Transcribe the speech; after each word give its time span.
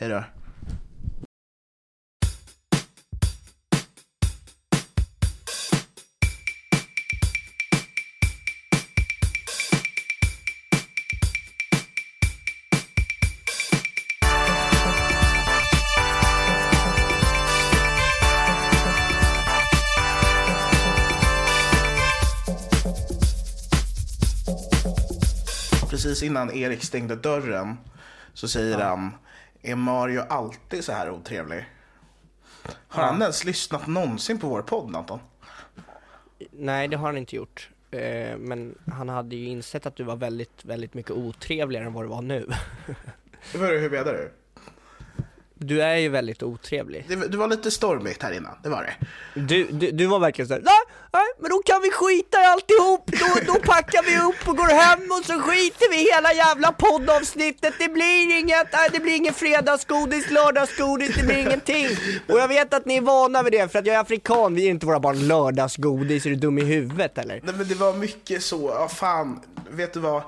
Hej 0.00 0.08
då. 0.08 0.24
Precis 25.90 26.22
innan 26.22 26.50
Erik 26.50 26.84
stängde 26.84 27.16
dörren 27.16 27.76
så 28.34 28.48
säger 28.48 28.78
han 28.78 29.12
Är 29.62 29.74
Mario 29.76 30.20
alltid 30.20 30.84
så 30.84 30.92
här 30.92 31.10
otrevlig? 31.10 31.64
Har 32.88 33.02
han 33.02 33.22
ens 33.22 33.44
lyssnat 33.44 33.86
någonsin 33.86 34.38
på 34.38 34.48
vår 34.48 34.62
podd 34.62 34.96
Anton? 34.96 35.20
Nej, 36.50 36.88
det 36.88 36.96
har 36.96 37.06
han 37.06 37.16
inte 37.18 37.36
gjort. 37.36 37.70
Eh, 37.90 38.36
Men 38.38 38.78
han 38.92 39.08
hade 39.08 39.36
ju 39.36 39.46
insett 39.46 39.86
att 39.86 39.96
du 39.96 40.04
var 40.04 40.16
väldigt, 40.16 40.64
väldigt 40.64 40.94
mycket 40.94 41.10
otrevligare 41.12 41.84
än 41.86 41.92
vad 41.92 42.04
du 42.04 42.08
var 42.08 42.22
nu. 42.22 42.46
Hur, 43.52 43.80
hur 43.80 43.90
menar 43.90 44.12
du? 44.12 44.32
Du 45.62 45.82
är 45.82 45.96
ju 45.96 46.08
väldigt 46.08 46.42
otrevlig. 46.42 47.04
Det, 47.08 47.16
det 47.16 47.36
var 47.36 47.48
lite 47.48 47.70
stormigt 47.70 48.22
här 48.22 48.32
innan, 48.32 48.52
det 48.62 48.68
var 48.68 48.82
det. 48.82 49.06
Du, 49.40 49.64
du, 49.64 49.90
du 49.90 50.06
var 50.06 50.18
verkligen 50.18 50.48
såhär, 50.48 50.60
nej, 50.60 50.80
nej, 51.12 51.26
men 51.38 51.50
då 51.50 51.62
kan 51.62 51.82
vi 51.82 51.90
skita 51.90 52.42
i 52.42 52.44
alltihop, 52.44 53.06
då, 53.06 53.52
då 53.52 53.60
packar 53.60 54.02
vi 54.02 54.28
upp 54.28 54.48
och 54.48 54.56
går 54.56 54.66
hem 54.66 55.00
och 55.18 55.24
så 55.24 55.40
skiter 55.40 55.90
vi 55.90 55.96
i 56.08 56.14
hela 56.14 56.32
jävla 56.32 56.72
poddavsnittet, 56.72 57.74
det 57.78 57.88
blir 57.88 58.38
inget, 58.38 58.72
nej, 58.72 58.88
det 58.92 59.00
blir 59.00 59.16
ingen 59.16 59.34
fredagsgodis, 59.34 60.30
lördagsgodis, 60.30 61.16
det 61.16 61.22
blir 61.26 61.38
ingenting. 61.38 61.88
Och 62.28 62.38
jag 62.38 62.48
vet 62.48 62.74
att 62.74 62.86
ni 62.86 62.96
är 62.96 63.00
vana 63.00 63.42
vid 63.42 63.52
det, 63.52 63.68
för 63.68 63.78
att 63.78 63.86
jag 63.86 63.96
är 63.96 64.00
afrikan, 64.00 64.54
vi 64.54 64.62
ger 64.62 64.70
inte 64.70 64.86
våra 64.86 65.00
barn 65.00 65.28
lördagsgodis, 65.28 66.26
är 66.26 66.30
du 66.30 66.36
dum 66.36 66.58
i 66.58 66.64
huvudet 66.64 67.18
eller? 67.18 67.40
Nej 67.44 67.54
men 67.54 67.68
det 67.68 67.74
var 67.74 67.92
mycket 67.92 68.42
så, 68.42 68.70
ja 68.74 68.88
fan, 68.88 69.40
vet 69.70 69.92
du 69.92 70.00
vad? 70.00 70.22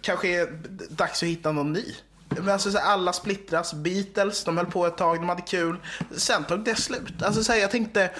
Kanske 0.00 0.28
är 0.28 0.48
dags 0.88 1.22
att 1.22 1.28
hitta 1.28 1.52
någon 1.52 1.72
ny. 1.72 1.84
Men 2.28 2.48
alltså, 2.48 2.70
så 2.70 2.78
här, 2.78 2.84
alla 2.92 3.12
splittras, 3.12 3.74
Beatles, 3.74 4.44
de 4.44 4.56
höll 4.56 4.66
på 4.66 4.86
ett 4.86 4.96
tag, 4.96 5.16
de 5.16 5.28
hade 5.28 5.42
kul. 5.42 5.76
Sen 6.16 6.44
tog 6.44 6.64
det 6.64 6.74
slut. 6.76 7.22
Alltså, 7.22 7.44
så 7.44 7.52
här, 7.52 7.58
jag 7.60 7.70
tänkte, 7.70 8.10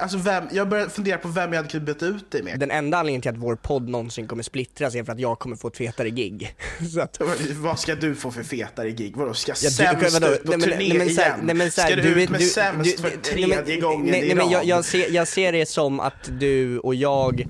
alltså, 0.00 0.18
vem, 0.18 0.44
jag 0.52 0.68
började 0.68 0.90
fundera 0.90 1.18
på 1.18 1.28
vem 1.28 1.52
jag 1.52 1.56
hade 1.58 1.68
kunnat 1.68 1.86
byta 1.86 2.06
ut 2.06 2.24
det 2.30 2.42
med. 2.42 2.58
Den 2.60 2.70
enda 2.70 2.98
anledningen 2.98 3.22
till 3.22 3.30
att 3.30 3.36
vår 3.36 3.56
podd 3.56 3.88
någonsin 3.88 4.28
kommer 4.28 4.42
splittras 4.42 4.94
är 4.94 5.04
för 5.04 5.12
att 5.12 5.20
jag 5.20 5.38
kommer 5.38 5.56
få 5.56 5.68
ett 5.68 5.76
fetare 5.76 6.10
gig. 6.10 6.54
Så 6.94 7.00
att, 7.00 7.20
Vad 7.56 7.78
ska 7.78 7.94
du 7.94 8.14
få 8.14 8.30
för 8.30 8.42
fetare 8.42 8.90
gig? 8.90 9.16
Vadå, 9.16 9.34
ska 9.34 9.52
Ja, 9.52 9.54
du- 9.70 9.70
sämst 9.70 10.20
vadå? 10.20 10.34
ut 10.34 10.44
på 10.44 10.50
Nej, 10.50 10.58
men- 10.58 10.68
turné 10.70 10.88
nej, 10.88 10.98
men 10.98 11.08
igen? 11.08 11.32
nej, 11.42 11.54
men 11.54 11.60
här, 11.60 11.70
ska 11.70 11.96
du, 11.96 12.02
du- 12.02 12.22
ut 12.22 12.30
med 12.30 12.40
du- 12.40 12.46
sämst 12.46 12.96
du- 12.96 13.02
för 13.02 13.16
tredje 13.16 13.62
nej, 13.66 13.80
gången 13.80 14.06
nej, 14.10 14.30
i 14.30 14.34
men 14.34 14.50
jag, 14.50 14.58
rad? 14.60 14.66
jag, 14.66 14.84
ser, 14.84 15.10
jag 15.10 15.28
ser 15.28 15.52
det 15.52 15.66
som 15.66 16.00
att 16.00 16.30
du 16.40 16.78
och 16.78 16.94
jag 16.94 17.46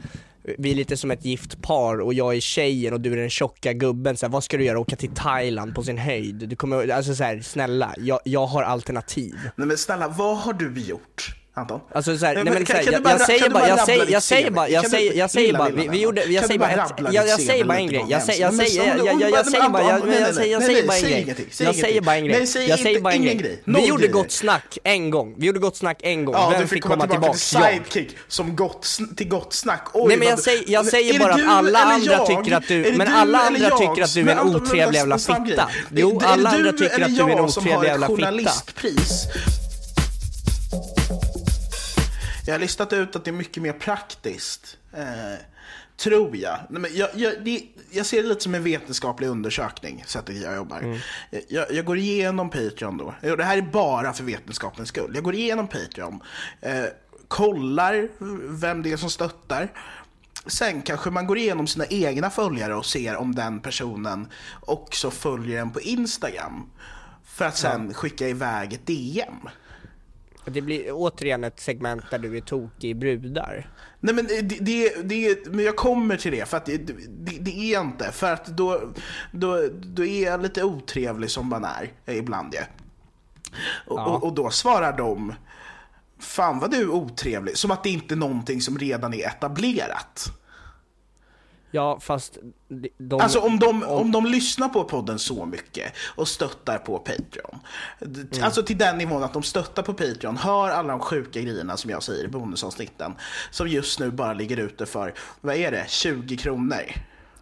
vi 0.59 0.71
är 0.71 0.75
lite 0.75 0.97
som 0.97 1.11
ett 1.11 1.25
gift 1.25 1.63
par 1.63 2.01
och 2.01 2.15
jag 2.15 2.37
är 2.37 2.41
tjejen 2.41 2.95
och 2.95 3.01
du 3.01 3.13
är 3.13 3.17
den 3.17 3.31
tjocka 3.31 3.73
gubben, 3.73 4.17
så 4.17 4.27
här, 4.27 4.33
vad 4.33 4.45
ska 4.45 4.57
du 4.57 4.65
göra? 4.65 4.79
Åka 4.79 4.97
till 4.97 5.15
Thailand 5.15 5.75
på 5.75 5.83
sin 5.83 5.99
höjd? 5.99 6.49
Du 6.49 6.57
kommer, 6.57 6.89
alltså 6.89 7.15
så 7.15 7.25
här, 7.25 7.41
snälla, 7.41 7.95
jag, 7.99 8.21
jag 8.25 8.47
har 8.47 8.63
alternativ. 8.63 9.35
Nej 9.57 9.67
men 9.67 9.79
snälla, 9.79 10.09
vad 10.09 10.39
har 10.39 10.53
du 10.53 10.81
gjort? 10.81 11.40
Anton? 11.61 11.81
Alltså 11.95 12.19
så 12.19 12.27
här, 12.27 12.35
nej 12.35 12.45
men 12.45 12.65
jag, 12.93 13.03
bara- 13.03 13.11
jag 13.19 13.21
säger 13.27 13.51
bara, 13.51 13.69
jag 13.69 13.81
säger, 13.87 14.07
jag 14.13 14.23
säger 14.23 14.51
bara, 14.51 14.69
jag 14.69 14.91
säger, 14.91 15.13
jag 15.15 15.31
säger 15.31 15.53
bara, 15.53 15.69
vi, 15.91 15.99
gjorde, 16.01 16.25
jag 16.25 16.47
säger 16.47 16.59
bara 16.59 16.69
bara 17.03 17.13
jag, 17.13 17.41
säger 17.41 17.65
bara 17.65 17.79
en 17.79 17.87
grej, 17.87 18.05
jag 18.09 18.23
säger, 18.23 18.41
jag 18.41 18.55
säger, 18.55 18.71
så- 18.71 18.77
jag, 19.31 19.47
säger 19.47 19.69
bara, 19.69 19.83
jag, 19.83 20.35
säger, 20.35 20.51
bara 20.87 20.97
en 20.97 21.07
grej. 21.17 21.21
Jag 21.59 21.75
säger 21.77 22.01
bara 22.01 22.17
en 22.17 22.25
grej, 22.25 22.39
jag 22.69 22.79
säger 22.79 23.01
bara 23.01 23.15
en 23.15 23.23
grej. 23.23 23.63
Vi 23.65 23.87
gjorde 23.87 24.07
gott 24.09 24.31
snack 24.33 24.79
en 24.85 25.11
gång, 25.11 25.35
vi 25.39 25.47
gjorde 25.47 25.59
gott 25.59 25.77
snack 25.77 25.99
en 26.03 26.25
gång, 26.25 26.35
vem 26.51 26.69
fick 26.69 26.83
komma 26.83 27.07
tillbaka 27.07 27.33
till 27.33 27.41
sidekick 27.93 28.17
som 28.29 28.57
gott, 28.57 28.87
till 29.17 29.29
gott 29.29 29.53
snack. 29.53 29.87
Nej 29.95 30.17
men 30.17 30.29
jag 30.29 30.39
säger, 30.87 31.13
det 31.13 31.19
bara 31.19 31.35
att 31.35 31.41
alla 31.49 31.79
andra 31.79 32.27
tycker 32.27 32.57
att 32.57 32.69
du, 32.69 32.93
men 32.97 33.09
alla 33.09 33.39
andra 33.39 33.71
tycker 33.79 34.03
att 34.03 34.15
du 34.15 34.21
är 34.21 34.33
en 34.37 34.41
otrevlig 34.57 34.99
jävla 34.99 35.19
fitta. 35.19 35.69
Jo, 35.91 36.21
alla 36.25 36.51
andra 36.51 36.73
tycker 36.73 37.03
att 37.05 37.17
du 37.17 37.23
är 37.23 37.29
en 37.31 37.41
otrevlig 37.41 37.89
jävla 37.89 38.07
fitta. 38.07 38.51
Jag 42.51 42.55
har 42.55 42.61
listat 42.61 42.93
ut 42.93 43.17
att 43.17 43.25
det 43.25 43.31
är 43.31 43.33
mycket 43.33 43.63
mer 43.63 43.73
praktiskt. 43.73 44.79
Eh, 44.93 45.45
tror 45.97 46.37
jag. 46.37 46.59
Nej, 46.71 46.81
men 46.81 46.91
jag, 46.95 47.09
jag, 47.15 47.45
det, 47.45 47.63
jag 47.91 48.07
ser 48.07 48.23
det 48.23 48.29
lite 48.29 48.41
som 48.41 48.55
en 48.55 48.63
vetenskaplig 48.63 49.29
undersökning, 49.29 50.05
sättet 50.07 50.37
jag 50.37 50.55
jobbar. 50.55 50.79
Mm. 50.79 50.99
Jag, 51.49 51.73
jag 51.73 51.85
går 51.85 51.99
igenom 51.99 52.51
Patreon 52.51 52.97
då. 52.97 53.15
Det 53.21 53.45
här 53.45 53.57
är 53.57 53.63
bara 53.63 54.13
för 54.13 54.25
vetenskapens 54.25 54.89
skull. 54.89 55.11
Jag 55.15 55.25
går 55.25 55.35
igenom 55.35 55.69
Patreon, 55.69 56.23
eh, 56.61 56.85
kollar 57.29 58.09
vem 58.61 58.83
det 58.83 58.93
är 58.93 58.97
som 58.97 59.11
stöttar. 59.11 59.73
Sen 60.47 60.83
kanske 60.83 61.11
man 61.11 61.27
går 61.27 61.39
igenom 61.39 61.67
sina 61.67 61.87
egna 61.87 62.31
följare 62.31 62.75
och 62.75 62.87
ser 62.87 63.17
om 63.17 63.35
den 63.35 63.61
personen 63.61 64.29
också 64.61 65.11
följer 65.11 65.61
en 65.61 65.71
på 65.71 65.81
Instagram. 65.81 66.71
för 67.25 67.45
att 67.45 67.57
sen 67.57 67.95
skicka 67.95 68.29
iväg 68.29 68.73
ett 68.73 68.87
DM. 68.87 69.49
Det 70.45 70.61
blir 70.61 70.93
återigen 70.93 71.45
ett 71.45 71.61
segment 71.61 72.05
där 72.11 72.19
du 72.19 72.37
är 72.37 72.41
tokig 72.41 72.91
i 72.91 72.95
brudar. 72.95 73.71
Nej 74.01 74.15
men 74.15 74.27
det, 74.27 74.43
det, 74.43 75.03
det, 75.03 75.47
men 75.47 75.65
jag 75.65 75.77
kommer 75.77 76.17
till 76.17 76.33
det, 76.33 76.49
för 76.49 76.57
att 76.57 76.67
det, 76.67 76.77
det, 76.77 77.39
det 77.41 77.75
är 77.75 77.81
inte. 77.81 78.13
För 78.13 78.33
att 78.33 78.47
då, 78.47 78.93
då, 79.33 79.69
då 79.83 80.05
är 80.05 80.25
jag 80.25 80.43
lite 80.43 80.65
otrevlig 80.65 81.31
som 81.31 81.49
man 81.49 81.65
är 81.65 81.91
ibland 82.07 82.55
ja. 82.55 82.63
och, 83.87 83.99
Ja. 83.99 84.07
och, 84.07 84.25
och 84.25 84.35
då 84.35 84.51
svarar 84.51 84.97
de, 84.97 85.35
fan 86.19 86.59
vad 86.59 86.71
du 86.71 86.81
är 86.81 86.91
otrevlig. 86.91 87.57
Som 87.57 87.71
att 87.71 87.83
det 87.83 87.91
inte 87.91 88.15
är 88.15 88.17
någonting 88.17 88.61
som 88.61 88.79
redan 88.79 89.15
är 89.15 89.27
etablerat. 89.27 90.40
Ja, 91.71 92.01
fast 92.01 92.39
de-. 92.99 93.21
Alltså 93.21 93.39
om 93.39 93.59
de, 93.59 93.83
om 93.83 94.13
de 94.13 94.27
lyssnar 94.27 94.69
på 94.69 94.85
podden 94.85 95.19
så 95.19 95.47
mycket 95.47 95.93
och 96.17 96.29
stöttar 96.29 96.79
på 96.79 96.99
Patreon. 96.99 97.59
Mm. 98.01 98.29
Alltså 98.43 98.63
till 98.63 98.79
den 98.79 98.99
nivån 98.99 99.23
att 99.23 99.33
de 99.33 99.43
stöttar 99.43 99.83
på 99.83 99.95
Patreon, 99.95 100.37
hör 100.37 100.71
alla 100.71 100.89
de 100.89 101.01
sjuka 101.01 101.41
grejerna 101.41 101.77
som 101.77 101.91
jag 101.91 102.03
säger 102.03 102.25
i 102.25 102.29
bonusavsnitten. 102.29 103.15
Som 103.51 103.69
just 103.69 104.01
nu 104.01 104.11
bara 104.11 104.33
ligger 104.33 104.57
ute 104.57 104.87
för, 104.87 105.15
vad 105.41 105.57
är 105.57 105.71
det, 105.71 105.85
20 105.89 106.37
kronor 106.37 106.83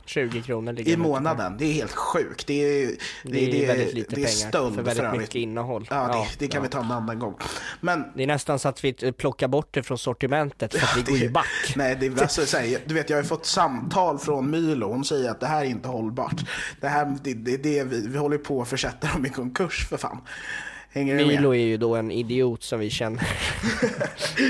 20 0.08 0.43
kronor 0.43 0.72
ligger 0.72 0.93
i 0.93 0.96
månaden. 0.96 1.56
Det 1.58 1.64
är 1.64 1.72
helt 1.72 1.93
sjukt. 1.94 2.46
Det 2.46 2.55
är, 2.55 2.90
Det 3.22 3.64
är 3.64 3.66
väldigt 3.66 3.94
lite 3.94 4.14
det 4.14 4.22
är 4.22 4.50
pengar 4.50 4.70
för 4.75 4.82
väldigt 4.82 5.05
övrigt. 5.05 5.20
mycket 5.20 5.34
innehåll. 5.34 5.87
Ja, 5.90 5.96
det, 5.96 6.12
Ja, 6.12 6.26
det 6.38 6.49
kan 6.49 6.58
ja. 6.58 6.62
vi 6.62 6.69
ta 6.69 6.81
en 6.81 6.90
annan 6.93 7.19
gång. 7.19 7.34
Men 7.81 8.05
Det 8.16 8.22
är 8.22 8.26
nästan 8.26 8.58
så 8.58 8.69
att 8.69 8.84
vi 8.84 8.93
plockar 9.12 9.49
bort 9.49 9.69
det 9.70 9.82
från 9.82 9.99
sortimentet 9.99 10.75
för 10.75 10.87
att 10.87 10.96
vi 10.96 11.02
går 11.02 11.19
ju 11.19 11.31
back. 11.31 11.46
Nej, 11.76 11.96
det 12.00 12.06
är 12.06 12.22
alltså, 12.22 12.46
så 12.46 12.56
här, 12.56 12.78
du 12.87 12.94
vet 12.94 13.10
jag 13.10 13.16
har 13.16 13.22
fått 13.22 13.46
samtal 13.46 14.19
från 14.19 14.50
Milo. 14.50 14.88
Hon 14.88 15.05
säger 15.05 15.31
att 15.31 15.40
det 15.40 15.46
här 15.46 15.60
är 15.60 15.64
inte 15.69 15.88
hållbart. 15.88 16.44
Det 16.81 16.88
här, 16.88 17.16
det, 17.22 17.34
det, 17.34 17.56
det, 17.56 17.84
vi, 17.84 18.06
vi 18.06 18.19
håller 18.19 18.38
på 18.38 18.62
att 18.62 18.69
försätta 18.69 19.08
dem 19.12 19.26
i 19.26 19.28
konkurs 19.28 19.87
för 19.88 19.96
fan. 19.96 20.20
Hänger 20.99 21.19
du 21.19 21.27
Milo 21.27 21.49
med? 21.50 21.59
är 21.61 21.65
ju 21.65 21.77
då 21.77 21.95
en 21.97 22.11
idiot 22.11 22.62
som 22.62 22.81
vi 22.81 22.91
känner. 22.91 23.29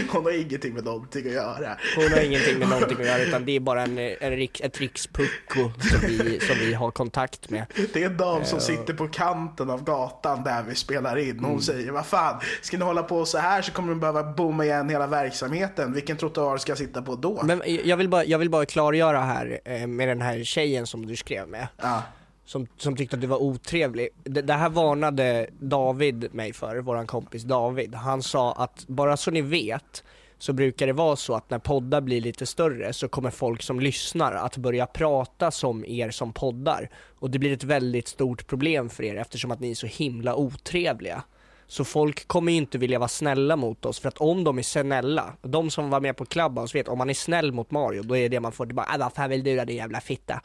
Hon 0.13 0.25
har 0.25 0.41
ingenting 0.41 0.75
med 0.75 0.85
någonting 0.85 1.27
att 1.27 1.33
göra. 1.33 1.77
Hon 1.97 2.13
har 2.13 2.21
ingenting 2.21 2.59
med 2.59 2.69
någonting 2.69 3.01
att 3.01 3.07
göra 3.07 3.19
utan 3.23 3.45
det 3.45 3.53
är 3.57 3.61
bara 3.61 3.83
en, 3.83 3.99
en, 3.99 4.33
rik- 4.37 4.61
ett 4.65 4.81
rikspucko 4.81 5.71
som 5.91 6.01
vi, 6.09 6.41
som 6.41 6.57
vi 6.61 6.75
har 6.75 6.91
kontakt 6.91 7.51
med. 7.51 7.65
Det 7.93 8.03
är 8.03 8.07
en 8.07 8.17
dam 8.17 8.45
som 8.45 8.61
sitter 8.61 8.95
på 8.95 9.09
kanten 9.09 9.71
av 9.71 9.85
gatan 9.85 10.45
där 10.45 10.63
vi 10.69 10.75
spelar 10.75 11.19
in. 11.19 11.45
Hon 11.45 11.63
säger, 11.63 11.91
vad 11.91 12.07
fan, 12.07 12.41
ska 12.63 12.79
ni 12.79 12.85
hålla 12.85 13.03
på 13.03 13.25
så 13.25 13.39
här 13.39 13.63
så 13.63 13.73
kommer 13.73 13.89
de 13.89 14.01
behöva 14.01 14.23
bomma 14.23 14.65
igen 14.65 14.89
hela 14.89 15.07
verksamheten. 15.07 15.93
Vilken 15.93 16.17
trottoar 16.17 16.59
ska 16.59 16.71
jag 16.71 16.79
sitta 16.79 17.03
på 17.03 17.15
då? 17.17 17.43
Men 17.45 17.63
jag 17.85 17.97
vill 17.97 18.09
bara, 18.09 18.25
jag 18.25 18.39
vill 18.39 18.51
bara 18.51 18.67
klargöra 18.67 19.21
här 19.21 19.61
eh, 19.65 19.87
med 19.87 20.09
den 20.09 20.21
här 20.23 20.45
tjejen 20.45 20.87
som 20.87 21.07
du 21.07 21.17
skrev 21.17 21.49
med. 21.49 21.67
Ja. 21.83 22.03
Som, 22.49 22.67
som 22.77 22.97
tyckte 22.97 23.17
att 23.17 23.21
du 23.21 23.27
var 23.27 23.43
otrevlig. 23.43 24.09
Det, 24.25 24.43
det 24.43 24.53
här 24.53 24.69
varnade 24.69 25.47
David 25.61 26.35
mig 26.35 26.53
för, 26.53 26.77
våran 26.77 27.07
kompis 27.07 27.43
David. 27.43 27.95
Han 27.95 28.23
sa 28.23 28.53
att 28.53 28.85
bara 28.87 29.17
så 29.17 29.31
ni 29.31 29.43
vet 29.43 30.05
så 30.39 30.53
brukar 30.53 30.87
det 30.87 30.93
vara 30.93 31.17
så 31.17 31.35
att 31.35 31.51
när 31.51 31.59
poddar 31.59 32.01
blir 32.01 32.21
lite 32.21 32.47
större 32.47 32.93
så 32.93 33.09
kommer 33.09 33.31
folk 33.31 33.63
som 33.63 33.81
lyssnar 33.81 34.33
att 34.33 34.57
börja 34.57 34.87
prata 34.87 35.51
som 35.51 35.85
er 35.85 36.11
som 36.11 36.33
poddar. 36.33 36.91
Och 37.19 37.31
det 37.31 37.39
blir 37.39 37.53
ett 37.53 37.65
väldigt 37.65 38.09
stort 38.09 38.47
problem 38.47 38.89
för 38.89 39.03
er 39.03 39.17
eftersom 39.17 39.51
att 39.51 39.61
ni 39.61 39.71
är 39.71 39.75
så 39.75 39.87
himla 39.87 40.35
otrevliga. 40.35 41.23
Så 41.67 41.85
folk 41.85 42.29
kommer 42.29 42.53
ju 42.53 42.59
inte 42.59 42.79
vilja 42.79 42.99
vara 42.99 43.09
snälla 43.09 43.57
mot 43.57 43.85
oss 43.85 44.01
för 44.01 44.09
att 44.09 44.19
om 44.19 44.45
de 44.45 44.59
är 44.59 44.63
snälla, 44.63 45.33
de 45.43 45.71
som 45.71 45.91
var 45.91 46.01
med 46.01 46.17
på 46.17 46.25
Clubhouse 46.25 46.79
vet 46.79 46.89
om 46.89 46.99
man 46.99 47.11
är 47.11 47.15
snäll 47.15 47.53
mot 47.53 47.71
Mario 47.71 48.03
då 48.03 48.17
är 48.17 48.29
det 48.29 48.41
man 48.41 48.53
får 48.53 48.67
tillbaka, 48.67 48.93
äh, 48.93 48.99
vad 48.99 49.13
fan 49.13 49.31
vill 49.31 49.45
du 49.45 49.57
då 49.57 49.65
din 49.65 49.77
jävla 49.77 50.01
fitta. 50.01 50.41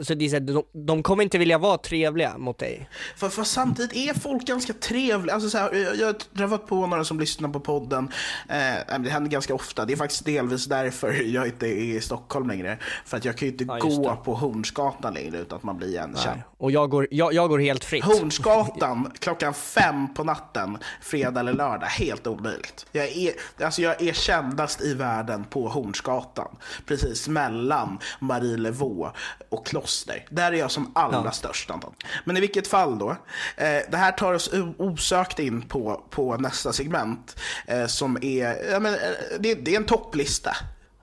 Så 0.00 0.14
det 0.14 0.24
är 0.24 0.28
så 0.28 0.34
här, 0.36 0.40
de, 0.40 0.64
de 0.72 1.02
kommer 1.02 1.22
inte 1.22 1.38
vilja 1.38 1.58
vara 1.58 1.78
trevliga 1.78 2.38
mot 2.38 2.58
dig. 2.58 2.88
För, 3.16 3.28
för 3.28 3.44
samtidigt 3.44 3.96
är 3.96 4.20
folk 4.20 4.46
ganska 4.46 4.72
trevliga. 4.72 5.34
Alltså 5.34 5.50
så 5.50 5.58
här, 5.58 5.74
jag, 5.74 5.96
jag 5.96 6.06
har 6.06 6.12
träffat 6.12 6.66
på 6.66 6.86
några 6.86 7.04
som 7.04 7.20
lyssnar 7.20 7.48
på 7.48 7.60
podden. 7.60 8.08
Eh, 8.48 8.98
det 8.98 9.10
händer 9.10 9.30
ganska 9.30 9.54
ofta. 9.54 9.84
Det 9.84 9.92
är 9.92 9.96
faktiskt 9.96 10.24
delvis 10.24 10.64
därför 10.66 11.12
jag 11.12 11.46
inte 11.46 11.66
är 11.66 11.96
i 11.96 12.00
Stockholm 12.00 12.48
längre. 12.48 12.78
För 13.04 13.16
att 13.16 13.24
jag 13.24 13.36
kan 13.36 13.48
ju 13.48 13.52
inte 13.52 13.64
Ja, 13.64 13.78
gå 13.78 14.16
på 14.24 14.34
Hornsgatan 14.34 15.14
längre 15.14 15.38
utan 15.38 15.56
att 15.56 15.62
man 15.62 15.76
blir 15.76 15.88
igenkänd. 15.88 16.40
Och 16.58 16.70
jag 16.70 16.90
går, 16.90 17.08
jag, 17.10 17.32
jag 17.32 17.48
går 17.48 17.58
helt 17.58 17.84
fritt. 17.84 18.04
Hornsgatan 18.04 19.12
klockan 19.18 19.54
fem 19.54 20.14
på 20.14 20.24
natten, 20.24 20.78
fredag 21.00 21.40
eller 21.40 21.52
lördag, 21.52 21.86
helt 21.86 22.26
omöjligt. 22.26 22.86
Jag 22.92 23.04
är, 23.04 23.32
alltså 23.64 23.82
jag 23.82 24.02
är 24.02 24.12
kändast 24.12 24.80
i 24.80 24.94
världen 24.94 25.44
på 25.44 25.68
Hornsgatan. 25.68 26.56
Precis 26.86 27.28
mellan 27.28 27.98
Marielevaux 28.18 29.18
och 29.48 29.65
Kloster. 29.66 30.26
Där 30.30 30.52
är 30.52 30.56
jag 30.56 30.70
som 30.70 30.92
allra 30.94 31.22
Ja. 31.24 31.30
störst. 31.30 31.70
Anton. 31.70 31.94
Men 32.24 32.36
i 32.36 32.40
vilket 32.40 32.68
fall 32.68 32.98
då. 32.98 33.10
Eh, 33.56 33.80
det 33.90 33.96
här 33.96 34.12
tar 34.12 34.32
oss 34.34 34.50
osökt 34.78 35.38
in 35.38 35.62
på, 35.62 36.04
på 36.10 36.36
nästa 36.36 36.72
segment. 36.72 37.36
Eh, 37.66 37.86
som 37.86 38.18
är, 38.22 38.70
ja, 38.72 38.80
men, 38.80 38.94
eh, 38.94 39.00
det, 39.40 39.54
det 39.54 39.72
är 39.72 39.76
en 39.76 39.84
topplista. 39.86 40.56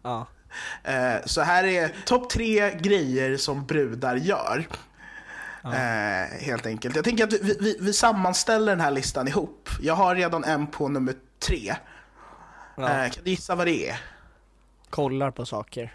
Ja. 0.03 0.27
Eh, 0.83 1.15
Så 1.25 1.41
här 1.41 1.63
är 1.63 1.91
topp 2.05 2.29
tre 2.29 2.71
grejer 2.81 3.37
som 3.37 3.65
brudar 3.65 4.15
gör. 4.15 4.67
Eh, 5.65 6.39
helt 6.39 6.65
enkelt. 6.65 6.95
Jag 6.95 7.05
tänker 7.05 7.23
att 7.23 7.33
vi, 7.33 7.57
vi, 7.59 7.77
vi 7.81 7.93
sammanställer 7.93 8.71
den 8.71 8.81
här 8.81 8.91
listan 8.91 9.27
ihop. 9.27 9.69
Jag 9.81 9.93
har 9.93 10.15
redan 10.15 10.43
en 10.43 10.67
på 10.67 10.87
nummer 10.89 11.15
tre. 11.39 11.75
Ja. 12.77 12.83
Eh, 13.03 13.11
kan 13.11 13.23
du 13.23 13.29
gissa 13.29 13.55
vad 13.55 13.67
det 13.67 13.89
är? 13.89 13.99
Kollar 14.89 15.31
på 15.31 15.45
saker. 15.45 15.93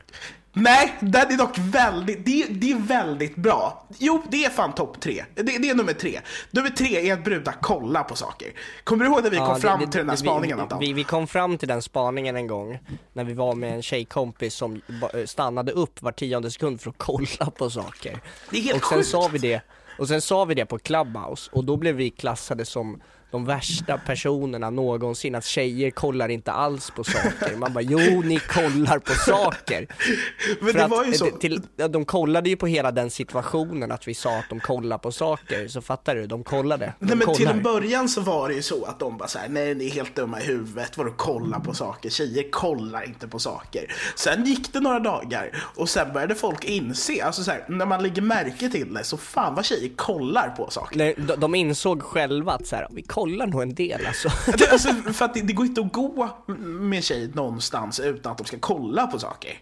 Nej, 0.52 0.94
den 1.00 1.32
är 1.32 1.36
dock 1.38 1.58
väldigt, 1.58 2.26
det, 2.26 2.46
det 2.50 2.70
är 2.72 2.76
väldigt 2.78 3.36
bra. 3.36 3.86
Jo, 3.98 4.22
det 4.30 4.44
är 4.44 4.50
fan 4.50 4.72
topp 4.74 5.00
tre. 5.00 5.24
Det, 5.34 5.42
det 5.42 5.70
är 5.70 5.74
nummer 5.74 5.92
tre. 5.92 6.20
Nummer 6.50 6.70
tre 6.70 7.08
är 7.10 7.14
att 7.14 7.24
brudar 7.24 7.52
kollar 7.52 8.02
på 8.02 8.16
saker. 8.16 8.48
Kommer 8.84 9.04
du 9.04 9.10
ihåg 9.10 9.22
när 9.22 9.30
vi 9.30 9.36
Ja, 9.36 9.46
kom 9.46 9.54
det- 9.54 9.60
fram 9.60 9.80
det- 9.80 9.86
till 9.86 9.98
den 9.98 10.08
här 10.08 10.16
vi- 10.16 10.20
spaningen 10.22 10.56
vi, 10.56 10.62
Anton? 10.62 10.78
vi, 10.80 10.92
vi 10.92 11.04
kom 11.04 11.26
fram 11.26 11.58
till 11.58 11.68
den 11.68 11.82
spaningen 11.82 12.36
en 12.36 12.46
gång 12.46 12.78
när 13.12 13.24
vi 13.24 13.32
var 13.32 13.54
med 13.54 13.72
en 13.74 13.82
tjejkompis 13.82 14.54
som 14.54 14.80
ba- 15.00 15.26
stannade 15.26 15.72
upp 15.72 16.02
var 16.02 16.12
tionde 16.12 16.50
sekund 16.50 16.80
för 16.80 16.90
att 16.90 16.98
kolla 16.98 17.50
på 17.58 17.70
saker. 17.70 18.20
Det 18.50 18.58
är 18.58 18.62
helt 18.62 18.82
och 18.82 18.88
sen 18.88 18.98
sjukt. 18.98 19.08
sa 19.10 19.28
vi 19.32 19.38
det, 19.38 19.60
och 19.98 20.08
sen 20.08 20.20
sa 20.20 20.44
vi 20.44 20.54
det 20.54 20.66
på 20.66 20.78
Clubhouse 20.78 21.50
och 21.52 21.64
då 21.64 21.76
blev 21.76 21.94
vi 21.94 22.10
klassade 22.10 22.64
som 22.64 23.02
de 23.30 23.44
värsta 23.44 23.98
personerna 23.98 24.70
någonsin, 24.70 25.34
att 25.34 25.44
tjejer 25.44 25.90
kollar 25.90 26.28
inte 26.28 26.52
alls 26.52 26.90
på 26.90 27.04
saker. 27.04 27.56
Man 27.56 27.72
bara, 27.72 27.82
jo 27.82 28.22
ni 28.22 28.38
kollar 28.38 28.98
på 28.98 29.12
saker. 29.12 29.86
Men 30.60 30.72
För 30.72 30.78
det 30.78 30.84
att, 30.84 30.90
var 30.90 31.04
ju 31.04 31.12
så. 31.12 31.26
Till, 31.26 31.62
de 31.90 32.04
kollade 32.04 32.48
ju 32.48 32.56
på 32.56 32.66
hela 32.66 32.90
den 32.90 33.10
situationen 33.10 33.92
att 33.92 34.08
vi 34.08 34.14
sa 34.14 34.38
att 34.38 34.48
de 34.48 34.60
kollar 34.60 34.98
på 34.98 35.12
saker, 35.12 35.68
så 35.68 35.80
fattar 35.80 36.14
du? 36.14 36.26
De 36.26 36.44
kollade. 36.44 36.94
De 36.98 37.06
Nej 37.06 37.16
men 37.16 37.34
till 37.34 37.46
kollar. 37.46 37.56
en 37.56 37.62
början 37.62 38.08
så 38.08 38.20
var 38.20 38.48
det 38.48 38.54
ju 38.54 38.62
så 38.62 38.84
att 38.84 38.98
de 38.98 39.18
bara 39.18 39.28
såhär, 39.28 39.48
nej 39.48 39.74
ni 39.74 39.86
är 39.86 39.90
helt 39.90 40.16
dumma 40.16 40.40
i 40.40 40.44
huvudet, 40.44 40.96
vadå 40.96 41.12
kolla 41.16 41.60
på 41.60 41.74
saker? 41.74 42.10
Tjejer 42.10 42.50
kollar 42.50 43.06
inte 43.06 43.28
på 43.28 43.38
saker. 43.38 43.94
Sen 44.16 44.44
gick 44.44 44.72
det 44.72 44.80
några 44.80 45.00
dagar 45.00 45.64
och 45.76 45.88
sen 45.88 46.12
började 46.12 46.34
folk 46.34 46.64
inse, 46.64 47.24
alltså 47.24 47.42
så 47.42 47.50
här, 47.50 47.64
när 47.68 47.86
man 47.86 48.02
lägger 48.02 48.22
märke 48.22 48.68
till 48.68 48.94
det, 48.94 49.04
så 49.04 49.16
fan 49.16 49.54
vad 49.54 49.64
tjejer 49.64 49.90
kollar 49.96 50.48
på 50.48 50.70
saker. 50.70 50.98
Nej, 50.98 51.14
de, 51.16 51.36
de 51.36 51.54
insåg 51.54 52.02
själva 52.02 52.52
att 52.52 52.66
så 52.66 52.76
här, 52.76 52.86
vi 52.90 53.02
kollar 53.02 53.17
nog 53.26 53.62
en 53.62 53.74
del 53.74 54.06
alltså. 54.06 54.28
Det, 54.58 54.72
alltså, 54.72 54.88
för 55.12 55.24
att 55.24 55.34
det, 55.34 55.40
det 55.40 55.52
går 55.52 55.66
inte 55.66 55.80
att 55.80 55.92
gå 55.92 56.28
med 56.46 56.96
en 56.96 57.02
tjej 57.02 57.30
någonstans 57.34 58.00
utan 58.00 58.32
att 58.32 58.38
de 58.38 58.44
ska 58.46 58.56
kolla 58.60 59.06
på 59.06 59.18
saker. 59.18 59.52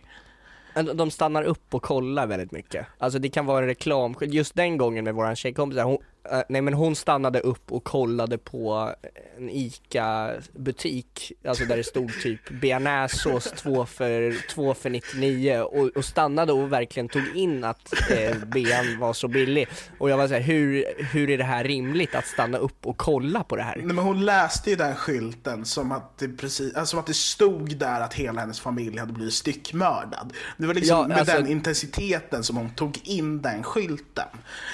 De 0.95 1.11
stannar 1.11 1.43
upp 1.43 1.75
och 1.75 1.83
kollar 1.83 2.27
väldigt 2.27 2.53
mycket. 2.53 2.87
Alltså 2.99 3.19
det 3.19 3.29
kan 3.29 3.47
vara 3.47 3.59
en 3.59 3.67
reklam, 3.67 4.15
just 4.21 4.55
den 4.55 4.77
gången 4.77 5.05
med 5.05 5.15
våran 5.15 5.37
tjejkompis, 5.37 5.79
hon, 5.79 5.99
eh, 6.33 6.43
nej 6.49 6.63
men 6.63 6.75
hon 6.75 6.97
stannade 6.97 7.41
upp 7.41 7.73
och 7.73 7.85
kollade 7.85 8.39
på 8.39 8.95
en 9.39 9.51
ICA-butik, 9.51 11.33
alltså 11.49 11.65
där 11.65 11.77
det 11.77 11.85
stod 11.85 12.13
typ 12.23 12.41
bearnaisesås 12.61 13.45
2 13.45 13.87
för, 13.87 14.49
2 14.49 14.75
för 14.75 14.91
99 14.91 15.59
och, 15.61 15.97
och 15.97 16.05
stannade 16.05 16.53
och 16.53 16.73
verkligen 16.73 17.09
tog 17.09 17.37
in 17.37 17.65
att 17.65 17.93
eh, 18.11 18.37
bean 18.47 18.99
var 18.99 19.13
så 19.13 19.29
billig. 19.29 19.69
Och 19.99 20.11
jag 20.11 20.17
var 20.17 20.29
såhär, 20.29 20.41
hur, 20.41 20.85
hur 21.13 21.31
är 21.31 21.39
det 21.39 21.45
här 21.45 21.65
rimligt 21.65 22.15
att 22.15 22.27
stanna 22.27 22.59
upp 22.59 22.87
och 22.87 22.97
kolla 22.97 23.45
på 23.45 23.57
det 23.57 23.63
här? 23.63 23.77
Nej, 23.77 23.87
men 23.87 23.99
hon 23.99 24.25
läste 24.25 24.71
ju 24.71 24.77
den 24.77 24.95
skylten 24.95 25.65
som 25.65 25.93
att, 25.93 26.19
det 26.19 26.29
precis, 26.29 26.75
alltså, 26.75 26.91
som 26.91 26.99
att 27.01 27.07
det 27.07 27.15
stod 27.15 27.77
där 27.77 28.01
att 28.01 28.15
hela 28.15 28.41
hennes 28.41 28.61
familj 28.61 28.99
hade 28.99 29.13
blivit 29.13 29.35
styckmördad. 29.35 30.33
Det 30.57 30.67
var 30.67 30.75
liksom 30.75 30.97
Ja, 30.99 31.09
med 31.09 31.19
alltså- 31.19 31.37
den 31.37 31.47
intensiteten 31.47 32.45
som 32.45 32.57
hon 32.57 32.71
tog 32.71 33.01
in 33.05 33.43
den 33.43 33.63
skylten, 33.63 34.29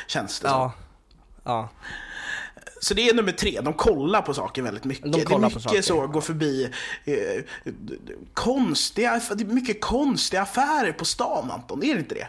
känns 0.07 0.41
det 0.41 0.49
som. 0.49 0.71
Ja. 1.45 1.69
Så 2.81 2.95
det 2.95 3.09
är 3.09 3.15
nummer 3.15 3.33
tre, 3.33 3.61
de 3.61 3.75
kollar 3.75 4.23
på 4.23 4.35
saker 4.35 4.63
väldigt 4.63 4.85
mycket. 4.85 5.13
De 5.13 5.25
det 5.25 5.35
är 5.35 5.39
mycket 5.39 5.63
saker. 5.63 5.83
så, 5.83 6.07
gå 6.07 6.21
förbi 6.21 6.71
eh, 7.05 7.15
konstiga, 8.35 9.21
det 9.37 9.43
är 9.43 9.47
mycket 9.47 9.81
konstiga 9.81 10.43
affärer 10.43 10.93
på 10.93 11.05
stan 11.05 11.51
Anton, 11.51 11.83
är 11.83 11.95
det 11.95 12.01
inte 12.01 12.15
det? 12.15 12.29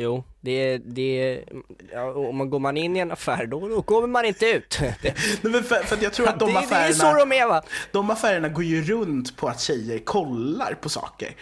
Jo, 0.00 0.24
det 0.40 0.50
är, 0.50 0.78
det 0.78 1.44
ja, 1.92 2.12
om 2.12 2.36
man 2.36 2.50
går 2.50 2.58
man 2.58 2.76
in 2.76 2.96
i 2.96 2.98
en 2.98 3.12
affär 3.12 3.46
då, 3.46 3.68
då 3.68 3.82
kommer 3.82 4.08
man 4.08 4.24
inte 4.24 4.46
ut. 4.46 4.78
Det, 5.02 5.14
Nej, 5.42 5.62
för, 5.62 5.76
för 5.76 5.98
jag 6.02 6.12
tror 6.12 6.28
att 6.28 6.38
de 6.38 6.46
det, 6.46 6.52
det 6.52 6.58
är 6.58 6.64
affärerna, 6.64 6.94
så 6.94 7.18
de 7.18 7.32
är 7.32 7.46
va? 7.46 7.62
de 7.92 8.10
affärerna 8.10 8.48
går 8.48 8.64
ju 8.64 8.84
runt 8.84 9.36
på 9.36 9.48
att 9.48 9.60
tjejer 9.60 9.98
kollar 9.98 10.74
på 10.74 10.88
saker. 10.88 11.36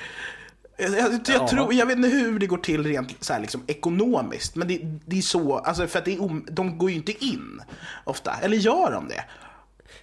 Jag, 0.77 0.91
jag, 0.99 1.21
jag, 1.29 1.49
tror, 1.49 1.75
jag 1.75 1.87
vet 1.87 1.97
inte 1.97 2.09
hur 2.09 2.39
det 2.39 2.47
går 2.47 2.59
till 2.59 2.85
rent 2.87 3.25
så 3.25 3.33
här, 3.33 3.41
liksom, 3.41 3.63
ekonomiskt, 3.67 4.57
men 4.57 4.69
det, 4.69 4.81
det 5.07 5.19
är 5.19 5.23
så, 5.23 5.57
alltså, 5.57 5.87
för 5.87 5.99
att 5.99 6.05
det 6.05 6.15
är, 6.15 6.23
om- 6.23 6.47
de 6.51 6.79
går 6.79 6.91
ju 6.91 6.97
inte 6.97 7.25
in 7.25 7.61
ofta, 8.05 8.33
eller 8.43 8.57
gör 8.57 8.93
de 8.93 9.09
det? 9.09 9.25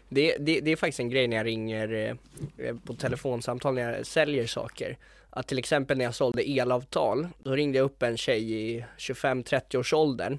Det, 0.10 0.38
det, 0.40 0.60
det 0.60 0.72
är 0.72 0.76
faktiskt 0.76 1.00
en 1.00 1.10
grej 1.10 1.28
när 1.28 1.38
jag 1.38 1.46
ringer 1.46 2.18
eh, 2.58 2.76
på 2.86 2.94
telefonsamtal 2.94 3.74
när 3.74 3.94
jag 3.94 4.06
säljer 4.06 4.48
saker. 4.48 4.98
Att 5.30 5.48
till 5.48 5.60
exempel 5.60 5.98
när 5.98 6.06
jag 6.06 6.16
sålde 6.16 6.44
elavtal, 6.50 7.28
då 7.44 7.52
ringde 7.52 7.78
jag 7.78 7.86
upp 7.86 8.04
en 8.04 8.18
tjej 8.18 8.54
i 8.54 8.86
25-30 8.98 9.78
års 9.78 9.94
åldern. 9.94 10.38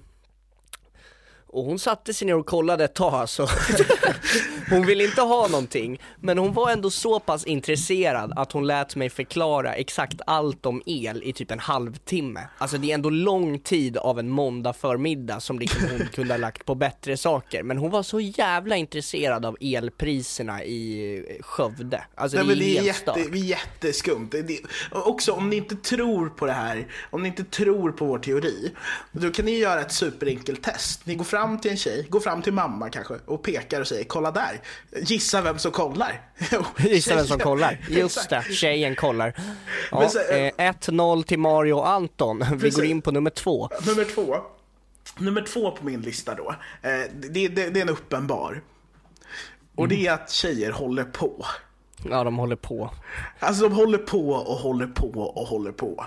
Och 1.55 1.65
hon 1.65 1.79
satte 1.79 2.15
sig 2.15 2.27
ner 2.27 2.35
och 2.35 2.47
kollade 2.47 2.85
ett 2.85 2.95
tag 2.95 3.15
alltså. 3.15 3.49
Hon 4.71 4.87
ville 4.87 5.05
inte 5.05 5.21
ha 5.21 5.49
någonting, 5.49 6.01
men 6.21 6.39
hon 6.39 6.53
var 6.53 6.71
ändå 6.71 6.91
så 6.91 7.21
pass 7.21 7.45
intresserad 7.45 8.33
att 8.37 8.53
hon 8.53 8.67
lät 8.67 8.97
mig 8.97 9.11
förklara 9.11 9.75
exakt 9.75 10.21
allt 10.27 10.67
om 10.67 10.83
el 10.87 11.23
i 11.25 11.33
typ 11.33 11.51
en 11.51 11.59
halvtimme. 11.59 12.41
Alltså 12.59 12.79
det 12.79 12.91
är 12.91 12.95
ändå 12.95 13.11
lång 13.11 13.59
tid 13.59 13.97
av 13.97 14.19
en 14.19 14.29
måndag 14.29 14.73
förmiddag 14.73 15.41
som 15.41 15.59
liksom 15.59 15.83
hon 15.91 16.07
kunde 16.15 16.35
ha 16.35 16.39
lagt 16.39 16.65
på 16.65 16.75
bättre 16.75 17.17
saker. 17.17 17.63
Men 17.63 17.79
hon 17.79 17.91
var 17.91 18.03
så 18.03 18.21
jävla 18.21 18.77
intresserad 18.77 19.47
av 19.47 19.57
elpriserna 19.61 20.65
i 20.65 21.39
Skövde. 21.41 22.05
Alltså 22.15 22.37
Nej, 22.37 22.47
det 22.47 22.53
är, 22.53 22.57
det, 22.57 22.79
är 22.79 22.83
jätte, 22.83 23.13
det 23.15 23.39
är 23.39 23.45
jätteskumt. 23.45 24.29
Det, 24.31 24.61
och 24.91 25.09
också 25.09 25.33
om 25.33 25.51
ni 25.51 25.57
inte 25.57 25.77
tror 25.77 26.29
på 26.29 26.47
det 26.47 26.53
här, 26.53 26.87
om 27.11 27.23
ni 27.23 27.29
inte 27.29 27.45
tror 27.45 27.93
på 27.93 28.05
vår 28.05 28.19
teori, 28.19 28.73
då 29.13 29.31
kan 29.31 29.45
ni 29.45 29.59
göra 29.59 29.81
ett 29.81 29.93
superenkelt 29.93 30.63
test. 30.63 31.07
Ni 31.07 31.15
går 31.15 31.25
fram 31.25 31.44
till 31.59 31.71
en 31.71 31.77
tjej, 31.77 32.07
går 32.11 32.21
fram 32.21 32.43
till 32.43 32.53
mamma 32.53 32.91
kanske 32.91 33.15
och 33.27 33.43
pekar 33.43 33.81
och 33.81 33.87
säger 33.87 34.05
kolla 34.05 34.31
där. 34.31 34.61
Gissa 35.01 35.41
vem 35.41 35.59
som 35.59 35.73
kollar. 35.73 36.21
Gissa 36.79 37.17
vem 37.17 37.27
som 37.27 37.39
kollar. 37.39 37.81
Just 37.89 38.31
det, 38.31 38.43
tjejen 38.43 38.97
kollar. 38.97 39.35
Ja, 39.91 40.03
eh, 40.03 40.73
1-0 40.73 41.23
till 41.23 41.39
Mario 41.39 41.73
och 41.73 41.89
Anton. 41.89 42.39
Vi 42.39 42.59
Precis. 42.59 42.77
går 42.77 42.85
in 42.85 43.03
på 43.03 43.11
nummer 43.11 43.31
två. 43.31 43.69
Nummer 43.87 44.05
två. 44.05 44.37
Nummer 45.19 45.43
två 45.43 45.71
på 45.71 45.85
min 45.85 46.01
lista 46.01 46.35
då. 46.35 46.55
Eh, 46.83 46.91
det, 47.15 47.49
det, 47.49 47.49
det 47.49 47.81
är 47.81 47.83
en 47.83 47.89
uppenbar. 47.89 48.63
Och 49.75 49.89
det 49.89 50.07
är 50.07 50.13
att 50.13 50.31
tjejer 50.31 50.71
håller 50.71 51.05
på. 51.05 51.47
Ja, 52.11 52.25
de 52.25 52.37
håller 52.37 52.57
på. 52.57 52.91
Alltså 53.39 53.63
de 53.69 53.73
håller 53.75 53.99
på 53.99 54.31
och 54.31 54.57
håller 54.57 54.87
på 54.87 55.09
och 55.35 55.47
håller 55.47 55.73
på. 55.73 56.05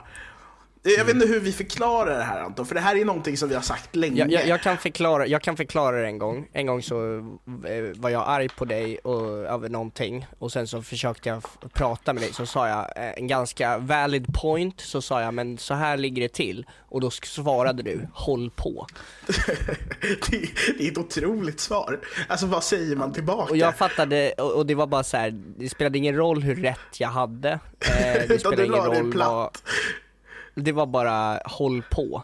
Jag 0.83 1.05
vet 1.05 1.15
inte 1.15 1.27
hur 1.27 1.39
vi 1.39 1.51
förklarar 1.51 2.17
det 2.17 2.23
här 2.23 2.41
Anton, 2.41 2.65
för 2.65 2.75
det 2.75 2.81
här 2.81 2.95
är 2.95 3.05
någonting 3.05 3.37
som 3.37 3.49
vi 3.49 3.55
har 3.55 3.61
sagt 3.61 3.95
länge. 3.95 4.19
Jag, 4.19 4.31
jag, 4.31 4.47
jag, 4.47 4.61
kan 4.61 4.77
förklara, 4.77 5.27
jag 5.27 5.41
kan 5.41 5.57
förklara 5.57 6.01
det 6.01 6.07
en 6.07 6.17
gång. 6.17 6.49
En 6.53 6.65
gång 6.65 6.81
så 6.81 7.17
eh, 7.67 7.83
var 7.95 8.09
jag 8.09 8.23
arg 8.27 8.49
på 8.49 8.65
dig 8.65 8.97
och, 8.97 9.29
över 9.29 9.69
någonting 9.69 10.27
och 10.39 10.51
sen 10.51 10.67
så 10.67 10.81
försökte 10.81 11.29
jag 11.29 11.43
prata 11.73 12.13
med 12.13 12.23
dig 12.23 12.33
så 12.33 12.45
sa 12.45 12.67
jag 12.67 12.79
eh, 12.79 13.11
en 13.17 13.27
ganska 13.27 13.77
valid 13.77 14.33
point 14.33 14.81
så 14.81 15.01
sa 15.01 15.21
jag 15.21 15.33
men 15.33 15.57
så 15.57 15.73
här 15.73 15.97
ligger 15.97 16.21
det 16.21 16.33
till 16.33 16.65
och 16.89 17.01
då 17.01 17.11
svarade 17.11 17.83
du 17.83 18.07
håll 18.13 18.51
på. 18.55 18.87
det, 20.29 20.49
det 20.77 20.87
är 20.87 20.91
ett 20.91 20.97
otroligt 20.97 21.59
svar. 21.59 21.99
Alltså 22.27 22.45
vad 22.45 22.63
säger 22.63 22.95
man 22.95 23.13
tillbaka? 23.13 23.51
Och 23.51 23.57
jag 23.57 23.77
fattade 23.77 24.33
och, 24.37 24.53
och 24.53 24.65
det 24.65 24.75
var 24.75 24.87
bara 24.87 25.03
så 25.03 25.17
här, 25.17 25.31
det 25.57 25.69
spelade 25.69 25.97
ingen 25.97 26.15
roll 26.15 26.43
hur 26.43 26.55
rätt 26.55 26.99
jag 26.99 27.09
hade. 27.09 27.49
Eh, 27.79 28.27
det 28.27 28.39
spelade 28.39 28.65
ingen 28.65 28.83
roll 28.83 29.13
vad. 29.17 29.49
Det 30.57 30.71
var 30.71 30.85
bara 30.85 31.39
håll 31.45 31.83
på. 31.89 32.23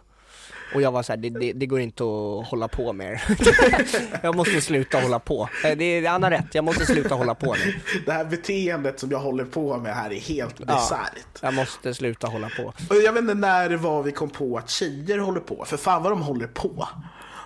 Och 0.75 0.81
jag 0.81 0.91
var 0.91 1.03
såhär, 1.03 1.17
det, 1.17 1.29
det, 1.29 1.53
det 1.53 1.65
går 1.65 1.79
inte 1.79 2.03
att 2.03 2.47
hålla 2.47 2.67
på 2.67 2.93
mer. 2.93 3.23
jag 4.23 4.35
måste 4.35 4.61
sluta 4.61 4.99
hålla 4.99 5.19
på. 5.19 5.49
Eh, 5.65 5.77
Det 5.77 5.83
är, 5.85 6.09
han 6.09 6.23
har 6.23 6.29
rätt, 6.29 6.45
jag 6.55 6.63
måste 6.63 6.85
sluta 6.85 7.15
hålla 7.15 7.35
på 7.35 7.55
nu. 7.65 7.73
Det 8.05 8.11
här 8.11 8.25
beteendet 8.25 8.99
som 8.99 9.11
jag 9.11 9.19
håller 9.19 9.45
på 9.45 9.77
med 9.77 9.95
här 9.95 10.13
är 10.13 10.19
helt 10.19 10.57
bisarrt. 10.59 11.39
Jag 11.41 11.53
måste 11.53 11.93
sluta 11.93 12.27
hålla 12.27 12.49
på. 12.49 12.73
Jag 12.89 13.13
vet 13.13 13.21
inte 13.21 13.33
när 13.33 13.69
det 13.69 13.77
var 13.77 14.03
vi 14.03 14.11
kom 14.11 14.29
på 14.29 14.57
att 14.57 14.69
tjejer 14.69 15.17
håller 15.17 15.39
på, 15.41 15.65
för 15.65 15.77
fan 15.77 16.03
vad 16.03 16.11
de 16.11 16.21
håller 16.21 16.47
på. 16.47 16.87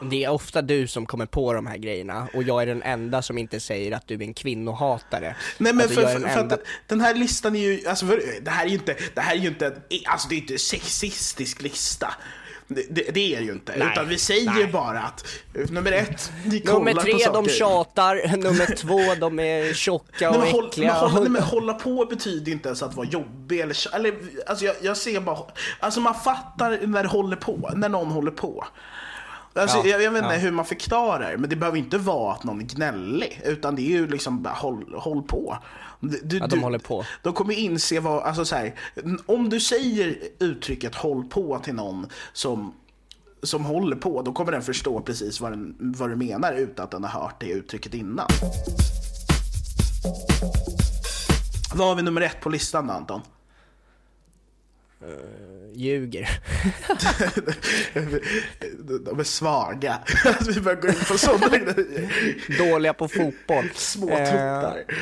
Det 0.01 0.24
är 0.24 0.30
ofta 0.30 0.62
du 0.62 0.88
som 0.88 1.06
kommer 1.06 1.25
på 1.25 1.54
de 1.54 1.68
här 1.68 1.77
grejerna 1.77 2.27
och 2.34 2.44
jag 2.44 2.62
är 2.62 2.66
den 2.66 2.84
enda 2.84 3.22
som 3.22 3.38
inte 3.38 3.60
säger 3.60 3.92
att 3.92 4.08
du 4.08 4.16
är 4.16 4.22
en 4.22 4.34
kvinnohatare. 4.34 5.36
Nej 5.58 5.74
men 5.74 5.82
Alltså, 5.86 6.01
för, 6.01 6.08
för, 6.08 6.20
den 6.20 6.30
för 6.30 6.39
enda- 6.39 6.56
att 6.56 6.62
den 6.88 7.01
här 7.01 7.13
listan 7.16 7.56
är 7.56 7.60
ju, 7.60 7.88
alltså 7.88 8.06
för, 8.06 8.22
det 8.42 8.51
här 8.51 8.66
är 8.66 8.70
ju 8.70 8.74
inte, 8.75 8.96
det 9.16 9.22
här 9.22 9.36
är 9.36 9.39
ju 9.39 9.48
inte, 9.48 9.77
alltså 10.06 10.30
det 10.30 10.36
är 10.36 10.38
inte 10.38 10.54
en 10.54 10.60
sexistisk 10.60 11.62
lista. 11.62 12.13
Det, 12.70 12.84
det, 12.89 13.01
det 13.13 13.36
är 13.36 13.39
det 13.39 13.46
ju 13.46 13.51
inte, 13.51 13.74
Nej, 13.77 13.88
utan 13.92 14.08
vi 14.10 14.18
säger 14.18 14.51
nej. 14.51 14.68
bara 14.68 15.00
att 15.00 15.25
eh, 15.56 15.70
nummer 15.70 15.92
ett, 15.92 16.32
ni 16.46 16.60
kollar 16.60 16.80
Nummer 16.80 16.94
på 16.94 17.01
tre, 17.01 17.20
saker. 17.20 17.34
de 17.44 17.50
tjatar. 17.50 18.38
Nummer 18.38 18.75
två, 18.75 19.16
de 19.20 19.39
är 19.39 19.74
tjocka 19.74 20.30
Nej, 20.30 20.38
och 20.39 20.39
men, 20.44 20.51
håll, 20.51 20.68
äckliga. 20.68 20.88
men, 20.94 20.98
hålla, 21.12 21.20
nej, 21.20 21.30
men 21.30 21.42
hålla 21.44 21.74
på 21.74 22.06
betyder 22.06 22.51
inte 22.51 22.70
ens 22.70 22.84
att 22.84 22.96
vara 22.96 23.08
jobbig 23.08 23.60
eller, 23.60 23.96
eller 23.96 24.16
alltså 24.48 24.66
jag, 24.66 24.75
jag 24.82 24.98
ser 24.98 25.20
bara, 25.20 25.38
alltså 25.80 26.00
man 26.00 26.16
fattar 26.16 26.88
när 26.88 27.04
det 27.04 27.10
håller 27.10 27.36
på, 27.36 27.72
när 27.75 27.89
någon 27.89 28.08
håller 28.12 28.32
på. 28.32 28.66
Alltså, 29.58 29.78
Ja, 29.78 29.86
jag, 29.86 30.02
jag 30.02 30.12
vet 30.12 30.24
inte 30.24 30.36
ja. 30.36 30.40
hur 30.40 30.52
man 30.52 30.66
förklarar, 30.66 31.38
men 31.38 31.50
det 31.50 31.56
behöver 31.56 31.78
inte 31.78 31.98
vara 31.98 32.34
att 32.34 32.44
någon 32.44 32.62
är 32.62 32.66
gnällig, 32.66 33.42
utan 33.46 33.76
det 33.76 33.82
är 33.82 33.90
ju 33.90 34.08
liksom 34.08 34.44
bara 34.44 34.54
håll, 34.54 34.94
håll 34.98 35.24
på. 35.24 35.58
Du, 36.00 36.20
du, 36.24 36.38
Ja, 36.38 36.48
de 36.48 36.60
håller 36.64 36.80
på. 36.80 37.06
De 37.24 37.34
kommer 37.34 37.54
inse 37.54 38.00
vad, 38.00 38.24
alltså 38.24 38.46
så 38.46 38.56
här, 38.56 38.74
om 39.26 39.50
du 39.50 39.60
säger 39.60 40.18
uttrycket 40.40 40.96
håll 40.96 41.26
på 41.26 41.60
till 41.60 41.74
någon 41.74 42.08
som 42.34 42.74
som 43.44 43.66
håller 43.66 43.96
på, 43.96 44.22
då 44.22 44.34
kommer 44.34 44.52
den 44.52 44.62
förstå 44.62 45.02
precis 45.02 45.42
vad, 45.42 45.52
den, 45.52 45.76
vad 45.80 46.10
du 46.10 46.16
menar 46.16 46.54
utan 46.54 46.84
att 46.84 46.92
den 46.92 47.04
har 47.04 47.22
hört 47.22 47.36
det 47.40 47.50
uttrycket 47.50 47.94
innan. 47.94 48.28
Vad 51.76 51.88
har 51.88 51.96
vi 51.96 52.02
nummer 52.02 52.22
ett 52.22 52.42
på 52.42 52.50
listan 52.50 52.88
då, 52.88 52.94
Anton? 52.94 53.22
Ljuger. 55.74 56.30
De 59.06 59.20
är 59.20 59.24
svaga. 59.24 60.00
Alltså, 60.25 60.51
vi 60.51 60.62
börjar 60.62 60.82
gå 60.82 60.88
in 60.88 60.94
på 60.94 61.18
sådana 61.18 61.58
grejer. 61.58 62.58
Dåliga 62.58 62.94
på 62.94 63.08
fotboll. 63.08 63.70
Små 63.75 64.10
Eh, 64.10 64.25
tuttar. 64.25 64.84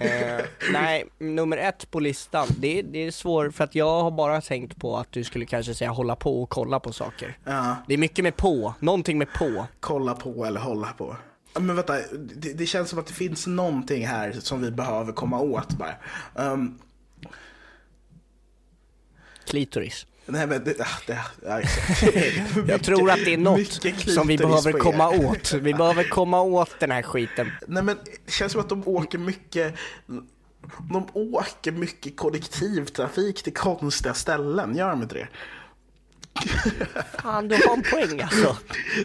Eh, 0.00 0.44
nej, 0.72 1.04
nummer 1.18 1.56
ett 1.56 1.90
på 1.90 2.00
listan, 2.00 2.46
det, 2.58 2.82
det 2.82 3.06
är 3.06 3.10
svårt 3.10 3.54
för 3.54 3.64
att 3.64 3.74
jag 3.74 4.02
har 4.02 4.10
bara 4.10 4.40
tänkt 4.40 4.76
på 4.76 4.96
att 4.96 5.12
du 5.12 5.24
skulle 5.24 5.46
kanske 5.46 5.74
säga 5.74 5.90
hålla 5.90 6.16
på 6.16 6.42
och 6.42 6.48
kolla 6.48 6.80
på 6.80 6.92
saker. 6.92 7.38
Det 7.86 7.94
är 7.94 7.98
mycket 7.98 8.22
med 8.22 8.36
på, 8.36 8.74
någonting 8.80 9.18
med 9.18 9.32
på. 9.32 9.66
kolla 9.80 10.14
på 10.14 10.44
eller 10.44 10.60
hålla 10.60 10.86
på. 10.86 11.16
Men 11.58 11.76
vänta, 11.76 11.96
det, 12.34 12.52
det 12.52 12.66
känns 12.66 12.90
som 12.90 12.98
att 12.98 13.06
det 13.06 13.14
finns 13.14 13.46
någonting 13.46 14.06
här 14.06 14.32
som 14.32 14.62
vi 14.62 14.70
behöver 14.70 15.12
komma 15.12 15.40
åt 15.40 15.68
bara. 15.68 15.94
Um, 16.52 16.78
Klitoris. 19.48 20.06
nej 20.26 20.46
men 20.46 20.64
det, 20.64 20.80
ah, 20.80 21.00
det, 21.06 21.18
exakt. 21.62 22.16
Jag 22.68 22.82
tror 22.82 23.10
att 23.10 23.24
det 23.24 23.34
är 23.34 23.38
något 23.38 23.72
som 24.14 24.26
vi 24.26 24.38
behöver 24.38 24.76
er. 24.76 24.78
komma 24.78 25.08
åt. 25.08 25.52
Vi 25.52 25.74
behöver 25.74 26.04
komma 26.04 26.40
åt 26.40 26.80
den 26.80 26.90
här 26.90 27.02
skiten. 27.02 27.52
Nej 27.66 27.82
men 27.82 27.96
det 28.26 28.32
känns 28.32 28.52
som 28.52 28.60
att 28.60 28.68
de 28.68 28.88
åker 28.88 29.18
mycket 29.18 29.74
De 30.92 31.06
åker 31.12 31.72
mycket 31.72 32.16
kollektivtrafik 32.16 33.42
till 33.42 33.54
konstiga 33.54 34.14
ställen, 34.14 34.76
gör 34.76 34.90
de 34.90 35.02
inte 35.02 35.14
det? 35.14 35.28
Fan, 37.22 37.48
du 37.48 37.54
har 37.54 37.76
en 37.76 37.82
poäng 37.82 38.20
alltså. 38.20 38.56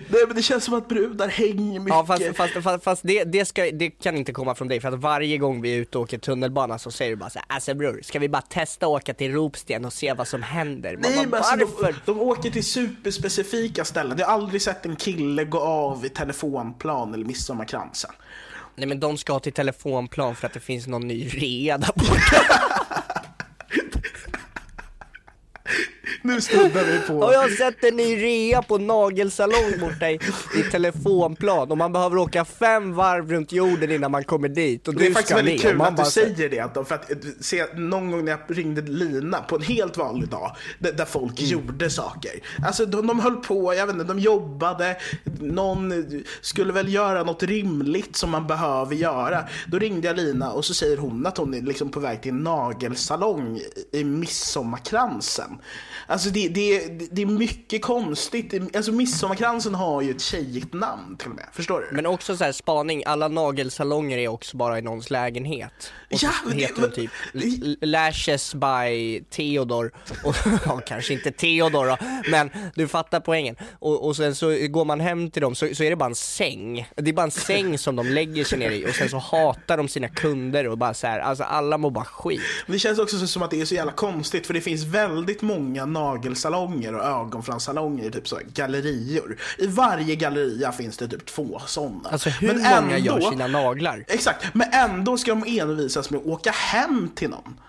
Nej 0.07 0.21
men 0.27 0.35
det 0.35 0.41
känns 0.41 0.63
som 0.63 0.73
att 0.73 0.87
brudar 0.87 1.27
hänger 1.27 1.79
mycket 1.79 1.95
Ja 1.95 2.05
fast, 2.05 2.23
fast, 2.35 2.53
fast, 2.63 2.83
fast 2.83 3.01
det, 3.03 3.23
det, 3.23 3.45
ska, 3.45 3.71
det 3.73 3.89
kan 3.89 4.17
inte 4.17 4.33
komma 4.33 4.55
från 4.55 4.67
dig 4.67 4.79
för 4.79 4.87
att 4.87 4.99
varje 4.99 5.37
gång 5.37 5.61
vi 5.61 5.75
är 5.75 5.77
ute 5.77 5.97
och 5.97 6.03
åker 6.03 6.17
tunnelbana 6.17 6.79
så 6.79 6.91
säger 6.91 7.11
du 7.11 7.15
bara 7.15 7.29
såhär 7.29 7.45
Alltså 7.49 7.73
bror, 7.73 7.99
ska 8.03 8.19
vi 8.19 8.29
bara 8.29 8.41
testa 8.41 8.85
att 8.85 8.89
åka 8.89 9.13
till 9.13 9.31
Ropsten 9.33 9.85
och 9.85 9.93
se 9.93 10.13
vad 10.13 10.27
som 10.27 10.43
händer? 10.43 10.93
Man 10.93 11.01
Nej 11.01 11.25
men 11.25 11.33
alltså, 11.33 11.55
de, 11.83 11.93
de 12.05 12.21
åker 12.21 12.51
till 12.51 12.63
superspecifika 12.63 13.85
ställen. 13.85 14.17
Jag 14.19 14.25
har 14.25 14.33
aldrig 14.33 14.61
sett 14.61 14.85
en 14.85 14.95
kille 14.95 15.45
gå 15.45 15.59
av 15.59 16.05
i 16.05 16.09
telefonplan 16.09 17.13
eller 17.13 17.25
midsommarkransen. 17.25 18.11
Nej 18.75 18.87
men 18.87 18.99
de 18.99 19.17
ska 19.17 19.39
till 19.39 19.53
telefonplan 19.53 20.35
för 20.35 20.47
att 20.47 20.53
det 20.53 20.59
finns 20.59 20.87
någon 20.87 21.07
ny 21.07 21.27
rea 21.27 21.77
där 21.77 21.91
borta. 21.95 22.63
Nu 26.25 26.41
snuddar 26.41 26.83
vi 26.83 26.99
på... 27.07 27.13
Och 27.19 27.33
jag 27.33 27.39
har 27.41 27.49
sett 27.49 27.83
en 27.83 27.95
ny 27.95 28.15
rea 28.23 28.61
på 28.61 28.77
nagelsalong 28.77 29.79
borta 29.79 30.09
i, 30.11 30.19
i 30.55 30.63
telefonplan 30.71 31.71
och 31.71 31.77
man 31.77 31.93
behöver 31.93 32.17
åka 32.17 32.45
fem 32.45 32.93
varv 32.93 33.31
runt 33.31 33.51
jorden 33.51 33.91
innan 33.91 34.11
man 34.11 34.23
kommer 34.23 34.49
dit 34.49 34.87
och 34.87 34.95
Det 34.95 35.03
är 35.05 35.07
du 35.07 35.13
faktiskt 35.13 35.37
väldigt 35.37 35.63
ner. 35.63 35.71
kul 35.71 35.81
att 35.81 35.97
du 35.97 36.05
säger 36.05 36.49
det 36.49 36.59
Anton, 36.59 36.85
för 36.85 36.95
att 36.95 37.11
eh, 37.11 37.17
se, 37.41 37.65
någon 37.75 38.11
gång 38.11 38.25
när 38.25 38.31
jag 38.31 38.57
ringde 38.57 38.81
Lina 38.81 39.41
på 39.41 39.55
en 39.55 39.61
helt 39.61 39.97
vanlig 39.97 40.29
dag 40.29 40.55
där, 40.79 41.05
folk 41.05 41.39
Mm. 41.39 41.51
gjorde 41.51 41.89
saker. 41.89 42.31
Alltså 42.65 42.85
de, 42.85 43.07
de 43.07 43.19
höll 43.19 43.35
på, 43.35 43.73
jag 43.73 43.85
vet 43.87 43.93
inte, 43.95 44.05
de 44.05 44.19
jobbade, 44.19 44.97
någon 45.39 45.91
eh, 45.91 45.97
skulle 46.41 46.73
väl 46.73 46.93
göra 46.93 47.23
något 47.23 47.43
rimligt 47.43 48.15
som 48.15 48.29
man 48.29 48.47
behöver 48.47 48.95
göra. 48.95 49.43
Då 49.67 49.79
ringde 49.79 50.07
jag 50.07 50.15
Lina 50.17 50.51
och 50.51 50.65
så 50.65 50.73
säger 50.73 50.97
hon 50.97 51.25
att 51.25 51.37
hon 51.37 51.53
är 51.53 51.61
liksom 51.61 51.91
på 51.91 51.99
väg 51.99 52.21
till 52.21 52.31
en 52.31 52.43
nagelsalong 52.43 53.57
i- 53.57 53.99
i 53.99 54.03
midsommarkransen. 54.03 55.57
Alltså 56.13 56.29
det, 56.29 56.47
det, 56.47 56.87
det 57.11 57.21
är 57.21 57.25
mycket 57.25 57.81
konstigt. 57.81 58.75
Alltså 58.75 58.91
Midsommarkransen 58.91 59.75
har 59.75 60.01
ju 60.01 60.11
ett 60.11 60.21
tjejigt 60.21 60.73
namn 60.73 61.17
till 61.17 61.29
och 61.29 61.35
med. 61.35 61.45
Förstår 61.53 61.79
du? 61.89 61.95
Men 61.95 62.05
också 62.05 62.37
så 62.37 62.43
här 62.43 62.51
spaning, 62.51 63.03
alla 63.05 63.27
nagelsalonger 63.27 64.17
är 64.17 64.27
också 64.27 64.57
bara 64.57 64.79
i 64.79 64.81
någons 64.81 65.09
lägenhet. 65.09 65.93
Och 66.11 66.19
så 66.19 66.25
Ja, 66.25 66.31
det- 66.51 66.55
heter 66.61 66.81
men- 66.81 66.89
de 66.89 66.95
typ 66.95 67.11
Lashes 67.81 68.55
by 68.55 69.21
Theodor. 69.29 69.91
Och, 70.23 70.35
ja, 70.65 70.81
kanske 70.87 71.13
inte 71.13 71.31
Theodor 71.31 71.85
då, 71.85 71.97
men 72.31 72.49
du 72.75 72.87
fattar 72.87 73.19
poängen. 73.19 73.55
Och, 73.79 74.05
och 74.07 74.15
sen 74.15 74.35
så 74.35 74.67
går 74.69 74.85
man 74.85 74.99
hem 74.99 75.31
till 75.31 75.41
dem 75.41 75.55
så, 75.55 75.67
så 75.75 75.83
är 75.83 75.89
det 75.89 75.95
bara 75.95 76.09
en 76.09 76.15
säng. 76.15 76.87
Det 76.95 77.09
är 77.09 77.13
bara 77.13 77.23
en 77.23 77.31
säng 77.31 77.77
som 77.77 77.95
de 77.95 78.07
lägger 78.07 78.43
sig 78.43 78.59
ner 78.59 78.71
i 78.71 78.85
och 78.85 78.95
sen 78.95 79.09
så 79.09 79.17
hatar 79.17 79.77
de 79.77 79.87
sina 79.87 80.07
kunder 80.07 80.67
och 80.67 80.77
bara 80.77 80.93
så 80.93 81.07
här, 81.07 81.19
alltså 81.19 81.43
alla 81.43 81.77
mår 81.77 81.91
bara 81.91 82.05
skit. 82.05 82.41
Det 82.67 82.79
känns 82.79 82.99
också 82.99 83.17
så- 83.19 83.27
som 83.27 83.41
att 83.43 83.51
det 83.51 83.61
är 83.61 83.65
så 83.65 83.75
jävla 83.75 83.91
konstigt 83.91 84.47
för 84.47 84.53
det 84.53 84.61
finns 84.61 84.83
väldigt 84.83 85.41
många 85.41 85.85
nagelsalonger 86.03 86.95
och 86.95 87.05
ögonfranssalonger, 87.05 88.09
typ 88.11 88.27
så 88.27 88.39
gallerior. 88.53 89.37
I 89.57 89.67
varje 89.67 90.15
galleria 90.15 90.71
finns 90.71 90.97
det 90.97 91.07
typ 91.07 91.25
två 91.25 91.61
sådana. 91.65 92.09
Alltså 92.11 92.29
hur 92.29 92.47
Men 92.47 92.57
många 92.57 92.97
ändå- 92.97 92.97
gör 92.97 93.31
sina 93.31 93.47
naglar? 93.47 94.05
Exakt, 94.07 94.45
men 94.53 94.67
ändå 94.73 95.17
ska 95.17 95.35
de 95.35 95.59
envisas 95.59 96.09
med 96.09 96.19
att 96.19 96.25
åka 96.27 96.51
hem 96.51 97.09
till 97.15 97.29
någon. 97.29 97.59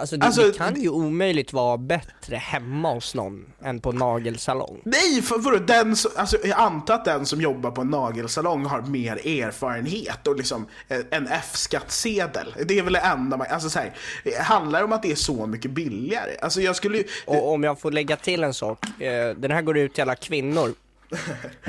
Alltså 0.00 0.16
det, 0.16 0.26
Alltså, 0.26 0.42
det 0.42 0.58
kan 0.58 0.82
ju 0.82 0.88
omöjligt 0.88 1.52
vara 1.52 1.76
bättre 1.76 2.36
hemma 2.36 2.92
hos 2.94 3.14
någon 3.14 3.46
än 3.64 3.80
på 3.80 3.92
nagelsalong. 3.92 4.80
Nej, 4.84 5.22
för, 5.22 5.38
för 5.38 5.58
den, 5.58 5.96
som- 5.96 6.10
alltså, 6.16 6.36
jag 6.46 6.58
antar 6.60 6.94
att 6.94 7.04
den 7.04 7.26
som 7.26 7.40
jobbar 7.40 7.70
på 7.70 7.80
en 7.80 7.88
nagelsalong 7.88 8.64
har 8.64 8.82
mer 8.82 9.16
erfarenhet 9.26 10.26
och 10.26 10.36
liksom 10.36 10.66
eh, 10.88 10.98
en 11.10 11.26
F-skattsedel. 11.28 12.54
Det 12.68 12.78
är 12.78 12.82
väl 12.82 12.92
det 12.92 12.98
enda 12.98 13.36
man, 13.36 13.46
alltså 13.50 13.70
så 13.70 13.78
här, 13.78 13.92
det 14.24 14.38
handlar 14.42 14.82
om 14.84 14.92
att 14.92 15.02
det 15.02 15.10
är 15.12 15.16
så 15.16 15.46
mycket 15.46 15.70
billigare. 15.70 16.30
Alltså 16.42 16.60
jag 16.60 16.76
skulle 16.76 16.98
ju, 16.98 17.04
Och 17.26 17.52
om 17.52 17.64
jag 17.64 17.80
får 17.80 17.92
lägga 17.92 18.16
till 18.16 18.44
en 18.44 18.54
sak, 18.54 18.84
eh, 19.00 19.30
den 19.36 19.50
här 19.50 19.62
går 19.62 19.78
ut 19.78 19.94
till 19.94 20.02
alla 20.02 20.16
kvinnor. 20.16 20.74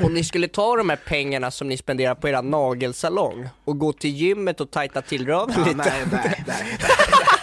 Om 0.02 0.14
ni 0.14 0.24
skulle 0.24 0.48
ta 0.48 0.76
de 0.76 0.88
här 0.90 0.98
pengarna 1.06 1.50
som 1.50 1.68
ni 1.68 1.76
spenderar 1.76 2.14
på 2.14 2.28
era 2.28 2.40
nagelsalong 2.40 3.48
och 3.64 3.78
gå 3.78 3.92
till 3.92 4.10
gymmet 4.10 4.60
och 4.60 4.70
tajta 4.70 5.02
till 5.02 5.26
röven 5.26 5.54
ja, 5.58 5.64
lite. 5.64 5.76
nej, 5.76 6.02
nej, 6.12 6.44
nej. 6.46 6.78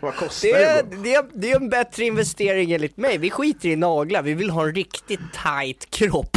Vad 0.00 0.16
kostar 0.16 0.48
Det 0.48 0.82
det? 0.90 0.96
det, 1.02 1.14
är, 1.14 1.24
det 1.32 1.50
är 1.50 1.56
en 1.56 1.68
bättre 1.68 2.04
investering 2.04 2.72
enligt 2.72 2.96
mig. 2.96 3.18
Vi 3.18 3.30
skiter 3.30 3.68
i 3.68 3.76
naglar, 3.76 4.22
vi 4.22 4.34
vill 4.34 4.50
ha 4.50 4.62
en 4.62 4.74
riktigt 4.74 5.20
tight 5.32 5.90
kropp. 5.90 6.36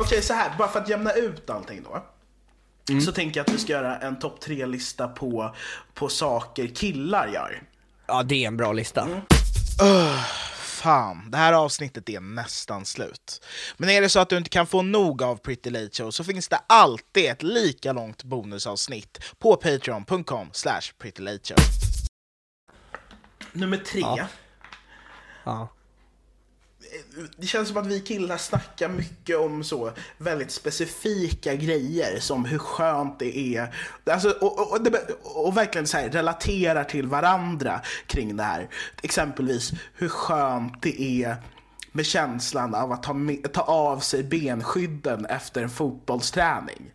Okej, 0.00 0.22
så 0.22 0.34
här, 0.34 0.52
bara 0.58 0.68
för 0.68 0.80
att 0.80 0.88
jämna 0.88 1.12
ut 1.12 1.50
allting 1.50 1.82
då. 1.82 2.04
Så 3.00 3.12
tänker 3.12 3.40
jag 3.40 3.46
att 3.48 3.54
vi 3.54 3.58
ska 3.58 3.72
göra 3.72 3.98
en 3.98 4.18
topp 4.18 4.40
tre-lista 4.40 5.08
på, 5.08 5.54
på 5.94 6.08
saker 6.08 6.66
killar 6.66 7.28
gör. 7.28 7.62
Ja, 8.06 8.22
det 8.22 8.44
är 8.44 8.46
en 8.46 8.56
bra 8.56 8.72
lista. 8.72 9.08
Fan, 10.56 11.30
det 11.30 11.38
här 11.38 11.52
avsnittet 11.52 12.08
är 12.08 12.20
nästan 12.20 12.84
slut. 12.84 13.46
Men 13.76 13.90
är 13.90 14.00
det 14.00 14.08
så 14.08 14.20
att 14.20 14.28
du 14.28 14.36
inte 14.36 14.50
kan 14.50 14.66
få 14.66 14.82
nog 14.82 15.22
av 15.22 15.36
Pretty 15.36 15.70
Late 15.70 15.90
Show 15.92 16.10
så 16.10 16.24
finns 16.24 16.48
det 16.48 16.60
alltid 16.66 17.30
ett 17.30 17.42
lika 17.42 17.92
långt 17.92 18.24
bonusavsnitt 18.24 19.18
på 19.38 19.56
patreon.com 19.56 20.48
slash 20.52 20.80
prettylateshow. 20.98 21.58
Nummer 23.52 23.76
tre. 23.76 24.26
Ja. 25.44 25.68
Det 27.36 27.46
känns 27.46 27.68
som 27.68 27.76
att 27.76 27.86
vi 27.86 28.00
killar 28.00 28.36
snackar 28.36 28.88
mycket 28.88 29.36
om 29.36 29.64
så 29.64 29.92
väldigt 30.18 30.50
specifika 30.50 31.54
grejer 31.54 32.20
som 32.20 32.44
hur 32.44 32.58
skönt 32.58 33.18
det 33.18 33.38
är. 33.38 33.74
Alltså, 34.04 34.30
och, 34.30 34.58
och, 34.60 34.80
och, 35.22 35.46
och 35.46 35.56
verkligen 35.56 35.86
så 35.86 35.96
här, 35.96 36.08
relaterar 36.08 36.84
till 36.84 37.06
varandra 37.06 37.80
kring 38.06 38.36
det 38.36 38.42
här. 38.42 38.68
Exempelvis 39.02 39.70
hur 39.94 40.08
skönt 40.08 40.82
det 40.82 41.02
är 41.02 41.36
med 41.92 42.06
känslan 42.06 42.74
av 42.74 42.92
att 42.92 43.02
ta, 43.02 43.12
med, 43.12 43.52
ta 43.52 43.60
av 43.60 43.98
sig 43.98 44.22
benskydden 44.22 45.26
efter 45.26 45.62
en 45.62 45.70
fotbollsträning. 45.70 46.90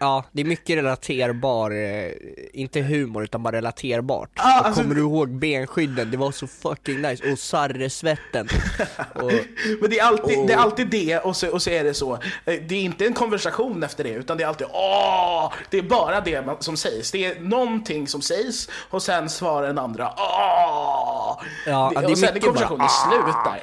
Ja, 0.00 0.24
det 0.32 0.40
är 0.40 0.44
mycket 0.44 0.76
relaterbar, 0.76 1.70
eh, 1.70 2.10
inte 2.52 2.80
humor 2.80 3.24
utan 3.24 3.42
bara 3.42 3.56
relaterbart. 3.56 4.30
Och 4.38 4.44
alltså- 4.44 4.82
kommer 4.82 4.94
du 4.94 5.00
ihåg 5.00 5.28
benskydden? 5.38 6.10
Det 6.10 6.16
var 6.16 6.32
så 6.32 6.46
fucking 6.46 7.02
nice. 7.02 7.32
Och 7.32 7.38
sarresvetten. 7.38 8.48
och, 9.14 9.32
Men 9.80 9.90
det 9.90 9.98
är 9.98 10.04
alltid, 10.04 10.38
Och- 10.38 10.46
det, 10.46 10.52
är 10.52 10.56
alltid 10.58 10.86
det 10.88 11.18
och 11.18 11.36
så, 11.36 11.50
och 11.52 11.62
så 11.62 11.70
är 11.70 11.84
det 11.84 11.94
så. 11.94 12.12
Eh, 12.14 12.18
Det 12.44 12.74
är 12.74 12.80
inte 12.82 13.06
en 13.06 13.14
konversation 13.14 13.82
efter 13.82 14.04
det 14.04 14.10
utan 14.10 14.36
det 14.36 14.44
är 14.44 14.48
alltid 14.48 14.66
åh! 14.72 15.52
Det 15.70 15.78
är 15.78 15.82
bara 15.82 16.20
det 16.20 16.46
man- 16.46 16.56
som 16.62 16.76
sägs. 16.76 17.10
Det 17.10 17.24
är 17.24 17.40
någonting 17.40 18.06
som 18.08 18.22
sägs 18.22 18.68
och 18.90 19.02
sen 19.02 19.28
svarar 19.28 19.66
den 19.66 19.78
andra 19.78 20.12
åh! 20.16 21.42
Ja, 21.66 21.92
det 21.94 22.00
är 22.04 22.10
och 22.10 22.18
sen 22.18 22.28
är 22.28 22.32
mycket 22.34 22.44
konversationen 22.46 22.78
bara, 22.78 22.88
slut 22.88 23.34
där. 23.44 23.60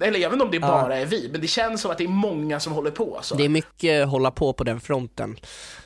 Eller 0.00 0.18
jag 0.18 0.30
vet 0.30 0.32
inte 0.32 0.44
om 0.44 0.50
det 0.50 0.60
bara 0.60 0.96
är 0.96 1.06
vi, 1.06 1.28
men 1.32 1.40
det 1.40 1.46
känns 1.46 1.80
som 1.80 1.90
att 1.90 1.98
det 1.98 2.04
är 2.04 2.08
många 2.08 2.60
som 2.60 2.72
håller 2.72 2.90
på 2.90 3.18
så. 3.22 3.34
det 3.34 3.44
är 3.44 3.48
mycket 3.48 4.08
hålla 4.08 4.30
på 4.30 4.52
på 4.52 4.64
den 4.64 4.80
fronten. 4.80 5.36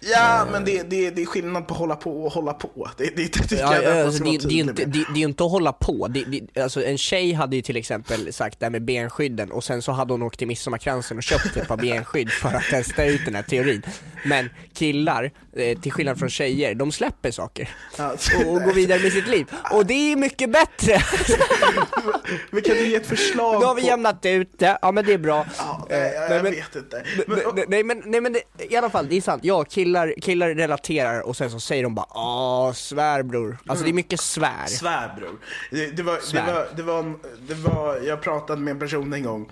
Ja, 0.00 0.46
men 0.52 0.64
det, 0.64 0.90
det, 0.90 1.10
det 1.10 1.22
är 1.22 1.26
skillnad 1.26 1.68
på 1.68 1.74
hålla 1.74 1.96
på 1.96 2.24
och 2.24 2.32
hålla 2.32 2.52
på. 2.52 2.90
Det, 2.96 3.04
det, 3.04 3.10
det 3.16 3.28
tycker 3.28 3.56
Ja, 3.56 3.74
jag 3.74 3.84
att 3.84 3.94
man 3.96 4.06
alltså, 4.06 4.24
ska 4.24 4.24
det, 4.24 4.30
vara 4.30 4.38
det, 4.38 4.44
är 4.44 4.48
tydlig 4.48 4.58
inte, 4.60 4.86
med. 4.86 4.92
det, 4.92 5.14
det 5.14 5.20
är 5.20 5.24
inte 5.28 5.44
att 5.44 5.50
hålla 5.50 5.72
på, 5.72 6.08
det, 6.08 6.24
det, 6.24 6.60
alltså, 6.62 6.84
en 6.84 6.98
tjej 6.98 7.32
hade 7.32 7.56
ju 7.56 7.62
till 7.62 7.76
exempel 7.76 8.32
sagt 8.32 8.60
det 8.60 8.66
här 8.66 8.70
med 8.70 8.84
benskydden 8.84 9.52
och 9.52 9.64
sen 9.64 9.82
så 9.82 9.92
hade 9.92 10.12
hon 10.12 10.22
åkt 10.22 10.38
till 10.38 10.48
Midsommarkransen 10.48 11.16
och 11.16 11.22
köpt 11.22 11.56
ett 11.56 11.68
par 11.68 11.76
benskydd 11.76 12.30
för 12.30 12.48
att 12.48 12.64
testa 12.70 13.04
ut 13.04 13.20
den 13.24 13.34
här 13.34 13.42
teorin. 13.42 13.82
Men 14.24 14.50
killar, 14.74 15.30
eh, 15.56 15.78
till 15.78 15.92
skillnad 15.92 16.18
från 16.18 16.30
tjejer, 16.30 16.74
de 16.74 16.92
släpper 16.92 17.30
saker 17.30 17.68
och, 17.98 18.52
och 18.52 18.62
går 18.62 18.72
vidare 18.72 18.98
med 19.02 19.12
sitt 19.12 19.28
liv. 19.28 19.46
Och 19.72 19.86
det 19.86 20.12
är 20.12 20.16
mycket 20.16 20.50
bättre! 20.52 20.98
Men 22.50 22.62
kan 22.62 22.74
du 22.76 22.86
ge 22.86 22.96
ett 22.96 23.06
förslag 23.06 23.60
Jämnat 23.94 24.26
ut 24.26 24.58
det, 24.58 24.78
ja 24.82 24.92
men 24.92 25.04
det 25.04 25.12
är 25.12 25.18
bra. 25.18 25.46
Ja, 25.58 25.86
Eh, 25.90 25.98
nej, 25.98 26.12
jag, 26.14 26.30
nej, 26.30 26.42
men- 26.42 26.52
vet 26.52 26.76
inte. 26.76 27.04
Men, 27.26 27.38
Nej, 27.54 27.64
nej, 27.68 27.84
men, 27.84 28.02
nej 28.04 28.20
men 28.20 28.32
det, 28.32 28.42
i 28.72 28.76
alla 28.76 28.90
fall, 28.90 29.08
det 29.08 29.16
är 29.16 29.20
sant. 29.20 29.44
Ja, 29.44 29.64
killar, 29.64 30.14
killar 30.22 30.48
relaterar 30.54 31.20
och 31.20 31.36
sen 31.36 31.50
så 31.50 31.60
säger 31.60 31.82
de 31.82 31.94
bara 31.94 32.06
åh, 32.10 32.72
svär 32.72 33.22
bror. 33.22 33.58
Alltså 33.66 33.84
det 33.84 33.90
är 33.90 33.94
mycket 33.94 34.20
svär. 34.20 34.66
Svär 34.66 35.14
bror. 35.18 35.38
Det, 35.70 35.86
det, 35.86 36.02
var, 36.02 36.14
det, 36.14 36.22
Svär. 36.22 36.52
var, 36.54 36.68
det, 36.76 36.82
var, 36.82 37.14
det 37.48 37.54
var, 37.54 37.96
jag 37.96 38.22
pratade 38.22 38.60
med 38.60 38.70
en 38.72 38.78
person 38.78 39.12
en 39.12 39.22
gång. 39.22 39.50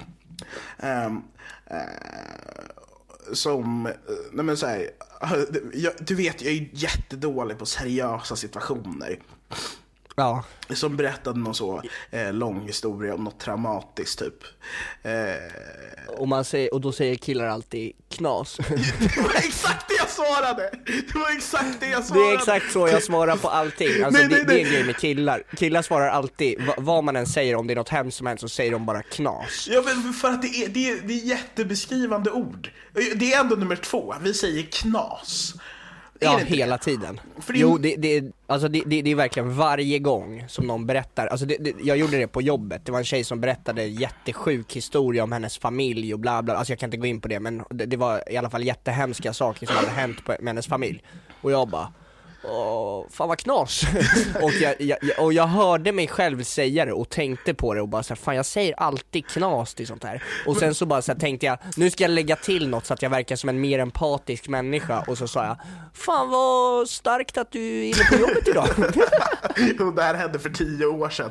ehm, 0.78 1.22
eh, 1.66 1.76
som, 3.32 3.86
eh, 3.86 3.92
nej 4.32 4.44
men 4.44 4.56
så 4.56 4.66
här, 4.66 4.88
jag, 5.74 5.92
du 5.98 6.14
vet 6.14 6.42
jag 6.42 6.52
är 6.52 6.68
jättedålig 6.72 7.58
på 7.58 7.66
seriösa 7.66 8.36
situationer. 8.36 9.18
Ja. 10.16 10.44
Som 10.74 10.96
berättade 10.96 11.38
någon 11.38 11.54
så 11.54 11.82
eh, 12.10 12.32
lång 12.32 12.66
historia 12.66 13.14
om 13.14 13.24
något 13.24 13.40
traumatiskt 13.40 14.18
typ. 14.18 14.34
Eh, 15.02 16.12
Och, 16.18 16.28
man 16.28 16.44
säger, 16.44 16.74
och 16.74 16.80
då 16.80 16.92
säger 16.92 17.14
killar 17.16 17.46
alltid 17.46 17.92
knas. 18.10 18.56
det 18.98 19.16
var 19.22 19.34
exakt 19.36 19.88
det 19.88 19.94
jag 19.98 20.08
svarade! 20.08 20.70
Det 20.86 21.14
var 21.18 21.36
exakt 21.36 21.80
det 21.80 21.88
jag 21.88 22.00
Det 22.02 22.06
svarade! 22.06 22.30
är 22.30 22.34
exakt 22.34 22.72
så 22.72 22.88
jag 22.88 23.02
svarar 23.02 23.36
på 23.36 23.48
allting. 23.48 24.02
Alltså 24.04 24.20
Nej, 24.20 24.28
nej, 24.28 24.38
det, 24.38 24.44
det 24.44 24.54
är 24.54 24.58
en 24.58 24.62
nej. 24.64 24.72
grej 24.72 24.84
med 24.84 24.96
killar. 24.96 25.42
Killar 25.56 25.82
svarar 25.82 26.08
alltid, 26.08 26.62
va, 26.66 26.74
vad 26.78 27.04
man 27.04 27.16
än 27.16 27.26
säger, 27.26 27.54
om 27.56 27.66
det 27.66 27.74
är 27.74 27.76
något 27.76 27.88
hemskt 27.88 28.16
som 28.16 28.26
hänt 28.26 28.40
så 28.40 28.48
säger 28.48 28.72
de 28.72 28.86
bara 28.86 29.02
knas. 29.02 29.68
Ja 29.70 29.82
men 29.84 30.12
för 30.12 30.28
att 30.28 30.42
det 30.42 30.48
är, 30.48 30.68
det, 30.68 30.90
är, 30.90 31.00
det 31.04 31.12
är 31.14 31.24
jättebeskrivande 31.26 32.30
ord. 32.30 32.70
Det 33.14 33.32
är 33.34 33.40
ändå 33.40 33.56
nummer 33.56 33.76
två, 33.76 34.14
vi 34.22 34.34
säger 34.34 34.62
knas. 34.62 35.54
Ja, 36.24 36.36
hela 36.36 36.76
det? 36.76 36.82
tiden. 36.82 37.20
För 37.40 37.54
Jo, 37.54 37.78
det, 37.78 37.96
det, 37.96 38.16
är- 38.16 38.32
alltså 38.46 38.68
det, 38.68 38.82
det, 38.86 39.02
det 39.02 39.10
är 39.10 39.14
verkligen 39.14 39.56
varje 39.56 39.98
gång 39.98 40.44
som 40.48 40.66
någon 40.66 40.86
berättar, 40.86 41.26
alltså 41.26 41.46
det, 41.46 41.74
jag 41.82 41.96
gjorde 41.96 42.18
det 42.18 42.26
på 42.26 42.42
jobbet, 42.42 42.86
det 42.86 42.92
var 42.92 42.98
en 42.98 43.04
tjej 43.04 43.24
som 43.24 43.40
berättade 43.40 43.82
en 43.82 43.94
jättesjuk 43.94 44.76
historia 44.76 45.24
om 45.24 45.32
hennes 45.32 45.58
familj 45.58 46.14
och 46.14 46.20
bla 46.20 46.42
bla, 46.42 46.54
alltså 46.54 46.72
jag 46.72 46.78
kan 46.78 46.86
inte 46.86 46.96
gå 46.96 47.06
in 47.06 47.20
på 47.20 47.28
det 47.28 47.40
men 47.40 47.62
det, 47.70 47.86
det 47.86 47.96
var 47.96 48.32
i 48.32 48.36
alla 48.36 48.50
fall 48.50 48.64
jättehemska 48.64 49.32
saker 49.32 49.66
som 49.66 49.76
hade 49.76 49.88
hänt 49.90 50.24
på, 50.24 50.32
med 50.40 50.48
hennes 50.48 50.66
familj. 50.66 51.02
Och 51.42 51.52
jag 51.52 51.68
bara 51.68 51.92
Åh, 52.44 53.06
fan 53.10 53.28
vad 53.28 53.38
knas! 53.38 53.82
och, 54.42 54.52
jag, 54.52 54.80
jag, 54.80 54.98
och 55.18 55.32
jag 55.32 55.46
hörde 55.46 55.92
mig 55.92 56.08
själv 56.08 56.42
säga 56.42 56.84
det 56.84 56.92
och 56.92 57.08
tänkte 57.08 57.54
på 57.54 57.74
det 57.74 57.80
och 57.80 57.88
bara 57.88 58.02
såhär, 58.02 58.16
fan 58.16 58.36
jag 58.36 58.46
säger 58.46 58.74
alltid 58.80 59.26
knas 59.26 59.74
till 59.74 59.86
sånt 59.86 60.04
här. 60.04 60.22
Och 60.46 60.56
sen 60.56 60.74
så 60.74 60.86
bara 60.86 61.02
så 61.02 61.12
här, 61.12 61.18
tänkte 61.18 61.46
jag, 61.46 61.58
nu 61.76 61.90
ska 61.90 62.04
jag 62.04 62.10
lägga 62.10 62.36
till 62.36 62.68
något 62.68 62.86
så 62.86 62.94
att 62.94 63.02
jag 63.02 63.10
verkar 63.10 63.36
som 63.36 63.48
en 63.48 63.60
mer 63.60 63.78
empatisk 63.78 64.48
människa 64.48 65.04
och 65.06 65.18
så 65.18 65.28
sa 65.28 65.44
jag, 65.44 65.56
fan 65.94 66.30
vad 66.30 66.88
starkt 66.88 67.38
att 67.38 67.52
du 67.52 67.78
är 67.78 67.84
inne 67.84 68.04
på 68.10 68.16
jobbet 68.16 68.48
idag. 68.48 68.68
Och 69.88 69.94
det 69.94 70.02
här 70.02 70.14
hände 70.14 70.38
för 70.38 70.50
tio 70.50 70.86
år 70.86 71.08
sedan 71.08 71.30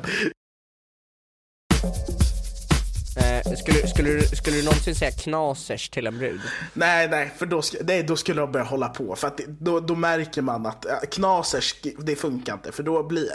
eh, 3.16 3.52
skulle, 3.56 3.88
skulle, 3.88 4.10
du, 4.10 4.22
skulle 4.22 4.56
du 4.56 4.62
någonsin 4.64 4.94
säga 4.94 5.10
knasers 5.12 5.88
till 5.88 6.06
en 6.06 6.18
brud? 6.18 6.40
Nej, 6.74 7.08
nej, 7.08 7.32
för 7.36 7.46
då, 7.46 7.60
sk- 7.60 7.82
nej, 7.84 8.02
då 8.02 8.16
skulle 8.16 8.40
de 8.40 8.52
börja 8.52 8.64
hålla 8.66 8.88
på. 8.88 9.16
För 9.16 9.28
att 9.28 9.36
det, 9.36 9.44
då, 9.46 9.80
då 9.80 9.94
märker 9.94 10.42
man 10.42 10.66
att 10.66 10.86
knasers, 11.10 11.74
det 11.98 12.16
funkar 12.16 12.52
inte. 12.54 12.72
För 12.72 12.82
då 12.82 13.02
blir... 13.02 13.28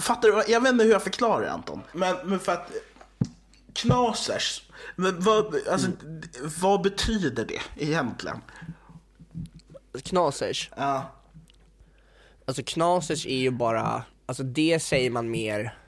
Fattar 0.00 0.28
du? 0.28 0.52
Jag 0.52 0.60
vet 0.60 0.72
inte 0.72 0.84
hur 0.84 0.92
jag 0.92 1.02
förklarar 1.02 1.40
det, 1.40 1.52
Anton. 1.52 1.82
Men, 1.92 2.16
men 2.24 2.40
för 2.40 2.52
att... 2.52 2.70
Knasers, 3.72 4.62
men 4.96 5.20
vad, 5.20 5.54
alltså, 5.70 5.88
vad 6.60 6.82
betyder 6.82 7.44
det 7.44 7.84
egentligen? 7.84 8.40
Knasers? 10.04 10.70
Ja. 10.76 11.14
Alltså 12.44 12.62
knasers 12.66 13.26
är 13.26 13.36
ju 13.36 13.50
bara, 13.50 14.02
alltså 14.26 14.42
det 14.42 14.80
säger 14.80 15.10
man 15.10 15.30
mer 15.30 15.78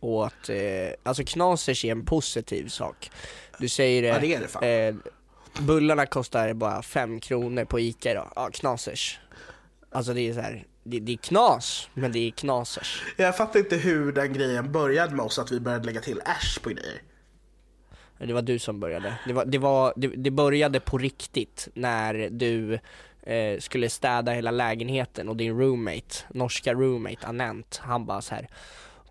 åt, 0.00 0.48
eh, 0.48 0.56
alltså 1.02 1.24
knasers 1.24 1.84
är 1.84 1.92
en 1.92 2.04
positiv 2.04 2.68
sak. 2.68 3.10
Du 3.58 3.68
säger 3.68 4.02
det, 4.02 4.08
Ja, 4.08 4.18
det 4.18 4.34
är 4.34 4.60
det 4.60 4.88
eh, 4.88 4.94
bullarna 5.60 6.06
kostar 6.06 6.52
bara 6.52 6.82
fem 6.82 7.20
kronor 7.20 7.64
på 7.64 7.80
Ica 7.80 8.10
idag, 8.10 8.32
ja 8.36 8.50
knasers. 8.52 9.18
Alltså 9.92 10.14
det 10.14 10.20
är 10.20 10.34
så 10.34 10.40
här, 10.40 10.64
det, 10.84 11.00
det 11.00 11.12
är 11.12 11.16
knas, 11.16 11.88
men 11.94 12.12
det 12.12 12.18
är 12.18 12.30
knasers. 12.30 13.02
Jag 13.16 13.36
fattar 13.36 13.60
inte 13.60 13.76
hur 13.76 14.12
den 14.12 14.32
grejen 14.32 14.72
började 14.72 15.14
med 15.14 15.24
oss, 15.26 15.38
att 15.38 15.52
vi 15.52 15.60
började 15.60 15.84
lägga 15.84 16.00
till 16.00 16.20
äsch 16.20 16.62
på 16.62 16.68
grejer. 16.70 17.02
Det 18.18 18.32
var 18.32 18.42
du 18.42 18.58
som 18.58 18.80
började. 18.80 19.14
Det, 19.26 19.32
var, 19.32 19.44
det, 19.44 19.58
var, 19.58 19.92
det, 19.96 20.08
det 20.08 20.30
började 20.30 20.80
på 20.80 20.98
riktigt 20.98 21.68
när 21.74 22.28
du 22.30 22.78
eh, 23.22 23.58
skulle 23.58 23.90
städa 23.90 24.32
hela 24.32 24.50
lägenheten 24.50 25.28
och 25.28 25.36
din 25.36 25.58
roommate, 25.58 26.16
norska 26.34 26.74
roommate 26.74 27.26
Anent, 27.26 27.80
han 27.82 28.06
bara 28.06 28.22
så 28.22 28.34
här. 28.34 28.48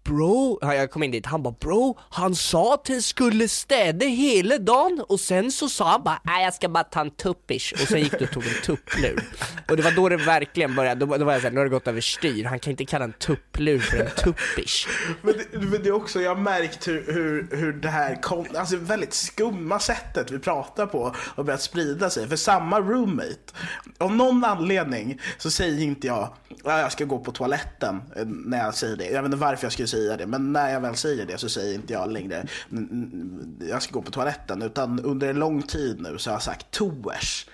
Bro, 0.05 0.59
jag 0.61 0.91
kom 0.91 1.03
in 1.03 1.11
dit, 1.11 1.25
han 1.25 1.43
bara 1.43 1.55
bro, 1.59 1.97
han 2.09 2.35
sa 2.35 2.73
att 2.73 2.87
han 2.87 3.01
skulle 3.01 3.47
städa 3.47 4.05
hela 4.05 4.57
dagen 4.57 5.03
och 5.07 5.19
sen 5.19 5.51
så 5.51 5.69
sa 5.69 5.89
han 5.89 6.03
bara 6.03 6.21
nej 6.23 6.43
jag 6.43 6.53
ska 6.53 6.69
bara 6.69 6.83
ta 6.83 7.01
en 7.01 7.11
tuppish 7.11 7.73
och 7.73 7.79
sen 7.79 7.99
gick 7.99 8.19
du 8.19 8.25
och 8.25 8.31
tog 8.31 8.43
en 8.43 8.61
tupplur. 8.63 9.23
Och 9.69 9.77
det 9.77 9.83
var 9.83 9.91
då 9.91 10.09
det 10.09 10.17
verkligen 10.17 10.75
började, 10.75 11.05
då, 11.05 11.17
då 11.17 11.25
var 11.25 11.33
jag 11.33 11.41
såhär, 11.41 11.53
nu 11.53 11.59
har 11.59 11.65
det 11.65 11.69
gått 11.69 11.87
överstyr, 11.87 12.43
han 12.43 12.59
kan 12.59 12.71
inte 12.71 12.85
kalla 12.85 13.05
en 13.05 13.13
tupplur 13.13 13.79
för 13.79 13.97
en 13.97 14.11
tuppish. 14.17 14.87
Men 15.21 15.33
det, 15.33 15.59
men 15.59 15.83
det 15.83 15.89
är 15.89 15.95
också, 15.95 16.21
jag 16.21 16.35
har 16.35 16.41
märkt 16.41 16.87
hur, 16.87 17.13
hur, 17.13 17.47
hur 17.51 17.73
det 17.73 17.89
här 17.89 18.21
kom, 18.21 18.45
alltså 18.55 18.77
väldigt 18.77 19.13
skumma 19.13 19.79
sättet 19.79 20.31
vi 20.31 20.39
pratar 20.39 20.85
på 20.85 21.15
har 21.17 21.43
börjat 21.43 21.61
sprida 21.61 22.09
sig. 22.09 22.27
För 22.27 22.35
samma 22.35 22.79
roommate, 22.79 23.53
av 23.97 24.15
någon 24.15 24.43
anledning 24.43 25.21
så 25.37 25.51
säger 25.51 25.81
inte 25.81 26.07
jag 26.07 26.33
jag 26.63 26.91
ska 26.91 27.05
gå 27.05 27.19
på 27.19 27.31
toaletten 27.31 28.01
eh, 28.15 28.25
när 28.25 28.57
jag 28.57 28.75
säger 28.75 28.95
det. 28.95 29.05
Jag 29.05 29.21
vet 29.21 29.25
inte 29.25 29.37
varför 29.37 29.65
jag 29.65 29.73
skulle 29.73 29.87
säga 29.87 29.94
det, 29.99 30.25
men 30.27 30.53
när 30.53 30.69
jag 30.73 30.79
väl 30.81 30.95
säger 30.95 31.25
det 31.25 31.37
så 31.37 31.49
säger 31.49 31.75
inte 31.75 31.93
jag 31.93 32.11
längre 32.11 32.45
"Mm, 32.71 32.83
mm, 32.91 33.59
jag 33.69 33.81
ska 33.81 33.93
gå 33.93 34.01
på 34.01 34.11
toaletten. 34.11 34.61
Utan 34.61 34.99
under 34.99 35.29
en 35.29 35.39
lång 35.39 35.61
tid 35.61 36.01
nu 36.01 36.17
så 36.17 36.29
har 36.29 36.35
jag 36.35 36.43
sagt 36.43 36.71
toers. 36.71 37.47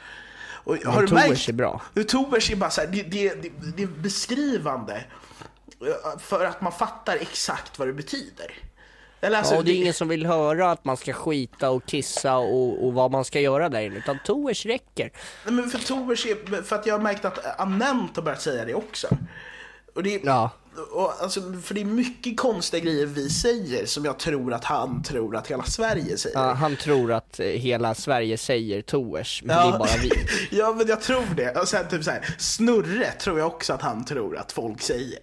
Och 0.63 0.77
har 0.85 1.01
du 1.01 1.07
toers 1.07 1.27
märkt? 1.29 1.49
är 1.49 1.53
bra. 1.53 1.81
Toers 2.07 2.51
är 2.51 2.55
bara 2.55 2.69
så 2.69 2.81
här, 2.81 2.87
det, 2.87 3.03
det, 3.03 3.41
det, 3.41 3.51
det 3.77 3.83
är 3.83 3.87
beskrivande. 3.87 5.03
eh, 5.81 6.19
För 6.19 6.45
att 6.45 6.61
man 6.61 6.71
fattar 6.71 7.15
exakt 7.15 7.79
vad 7.79 7.87
det 7.87 7.93
betyder. 7.93 8.53
Eller 9.23 9.37
alltså, 9.37 9.53
ja, 9.53 9.57
och 9.59 9.65
det 9.65 9.71
är 9.71 9.75
ingen 9.75 9.93
som 9.93 10.07
vill 10.07 10.25
höra 10.25 10.71
att 10.71 10.85
man 10.85 10.97
ska 10.97 11.13
skita 11.13 11.69
och 11.69 11.85
kissa 11.85 12.37
och, 12.37 12.85
och 12.85 12.93
vad 12.93 13.11
man 13.11 13.25
ska 13.25 13.39
göra 13.39 13.69
där 13.69 13.81
inne, 13.81 13.95
utan 13.97 14.19
toers 14.25 14.65
räcker. 14.65 15.11
Nej, 15.45 15.53
men 15.53 15.69
för 15.69 15.79
Tovers 15.79 16.25
är, 16.25 16.61
för 16.63 16.75
att 16.75 16.85
jag 16.85 16.93
har 16.93 16.99
märkt 17.01 17.25
att 17.25 17.59
Anent 17.59 18.15
har 18.15 18.23
börjat 18.23 18.41
säga 18.41 18.65
det 18.65 18.73
också. 18.73 19.07
Och 19.95 20.03
det, 20.03 20.21
Ja. 20.23 20.49
Och 20.91 21.13
alltså, 21.23 21.41
för 21.63 21.73
det 21.73 21.81
är 21.81 21.85
mycket 21.85 22.37
konstiga 22.37 22.83
grejer 22.83 23.05
vi 23.05 23.29
säger 23.29 23.85
som 23.85 24.05
jag 24.05 24.19
tror 24.19 24.53
att 24.53 24.63
han 24.65 25.03
tror 25.03 25.35
att 25.35 25.47
hela 25.47 25.63
Sverige 25.63 26.17
säger. 26.17 26.37
Ja, 26.39 26.53
han 26.53 26.75
tror 26.75 27.11
att 27.11 27.39
eh, 27.39 27.45
hela 27.45 27.95
Sverige 27.95 28.37
säger 28.37 28.81
toers, 28.81 29.41
men 29.45 29.55
Ja. 29.57 29.67
det 29.67 29.75
är 29.75 29.79
bara 29.79 29.97
vi. 30.01 30.11
ja 30.57 30.73
men 30.77 30.87
jag 30.87 31.01
tror 31.01 31.35
det. 31.35 31.59
Och 31.61 31.67
sen 31.67 31.87
typ 31.87 32.03
så 32.03 32.11
här, 32.11 32.35
snurre 32.37 33.11
tror 33.11 33.39
jag 33.39 33.47
också 33.47 33.73
att 33.73 33.81
han 33.81 34.05
tror 34.05 34.37
att 34.37 34.51
folk 34.51 34.81
säger. 34.81 35.19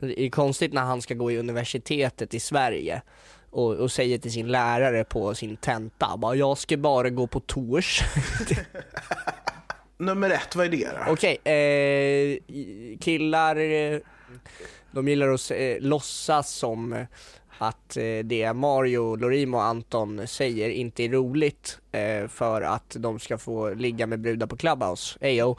Det 0.00 0.22
är 0.22 0.30
konstigt 0.30 0.72
när 0.72 0.82
han 0.84 1.02
ska 1.02 1.14
gå 1.14 1.30
i 1.30 1.38
universitetet 1.38 2.34
i 2.34 2.40
Sverige 2.40 3.02
och, 3.50 3.74
och 3.74 3.92
säger 3.92 4.18
till 4.18 4.32
sin 4.32 4.48
lärare 4.48 5.04
på 5.04 5.34
sin 5.34 5.56
tenta, 5.56 6.16
bara 6.16 6.34
jag 6.34 6.58
ska 6.58 6.76
bara 6.76 7.10
gå 7.10 7.26
på 7.26 7.40
toers. 7.40 8.02
Nummer 9.98 10.30
ett, 10.30 10.56
vad 10.56 10.66
är 10.66 10.70
det 10.70 10.88
då? 11.06 11.12
Okej, 11.12 11.38
eh, 11.44 12.38
killar, 13.00 13.56
eh, 13.56 13.98
de 14.90 15.08
gillar 15.08 15.28
att 15.28 15.50
eh, 15.50 15.76
låtsas 15.80 16.50
som 16.50 17.06
att 17.58 17.96
eh, 17.96 18.02
det 18.24 18.52
Mario, 18.52 19.16
Lorimo 19.16 19.56
och 19.56 19.64
Anton 19.64 20.26
säger 20.26 20.70
inte 20.70 21.02
är 21.04 21.08
roligt 21.08 21.78
eh, 21.92 22.28
för 22.28 22.62
att 22.62 22.96
de 22.98 23.18
ska 23.18 23.38
få 23.38 23.70
ligga 23.74 24.06
med 24.06 24.20
brudar 24.20 24.46
på 24.46 24.56
Clubhouse. 24.56 25.18
Eyo. 25.20 25.56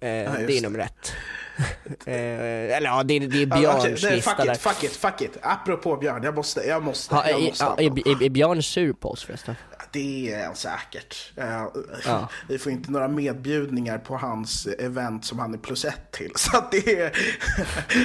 Eh, 0.00 0.22
just 0.22 0.46
det 0.46 0.58
är 0.58 0.62
nummer 0.62 0.78
ett. 0.78 1.12
eh, 2.06 2.76
eller 2.76 2.86
ja, 2.86 3.02
det, 3.02 3.14
är- 3.16 3.20
det 3.20 3.42
är 3.42 3.62
Ja, 3.62 3.78
okej, 3.78 3.84
Björns 3.90 4.02
nej, 4.02 4.16
lista 4.16 4.30
fuck 4.36 4.46
där. 4.46 4.52
it, 4.54 4.60
fuck 4.60 4.84
it, 4.84 4.90
fuck 4.96 5.20
it. 5.22 5.38
Apropå 5.42 5.96
Björn, 5.96 6.22
jag 6.22 6.34
måste, 6.34 6.60
jag 6.60 6.82
måste, 6.82 7.14
Ha, 7.14 7.28
jag 7.30 7.40
är, 7.40 7.44
måste. 7.48 7.64
ja, 7.64 7.76
är, 7.78 8.08
är, 8.08 8.22
är 8.22 8.30
Björn 8.30 8.62
sur 8.62 8.92
på 8.92 9.10
oss 9.10 9.24
förresten? 9.24 9.54
Det 9.92 10.32
är 10.32 10.54
säkert. 10.54 11.32
Eh, 11.36 11.66
Ja. 12.04 12.28
Vi 12.48 12.58
får 12.58 12.72
inte 12.72 12.90
några 12.90 13.08
medbjudningar 13.08 13.98
på 13.98 14.16
hans 14.16 14.66
event 14.66 15.24
som 15.24 15.38
han 15.38 15.54
är 15.54 15.58
plus 15.58 15.84
ett 15.84 16.10
till. 16.10 16.32
Så 16.36 16.56
att 16.56 16.70
det 16.70 17.00
är... 17.00 17.12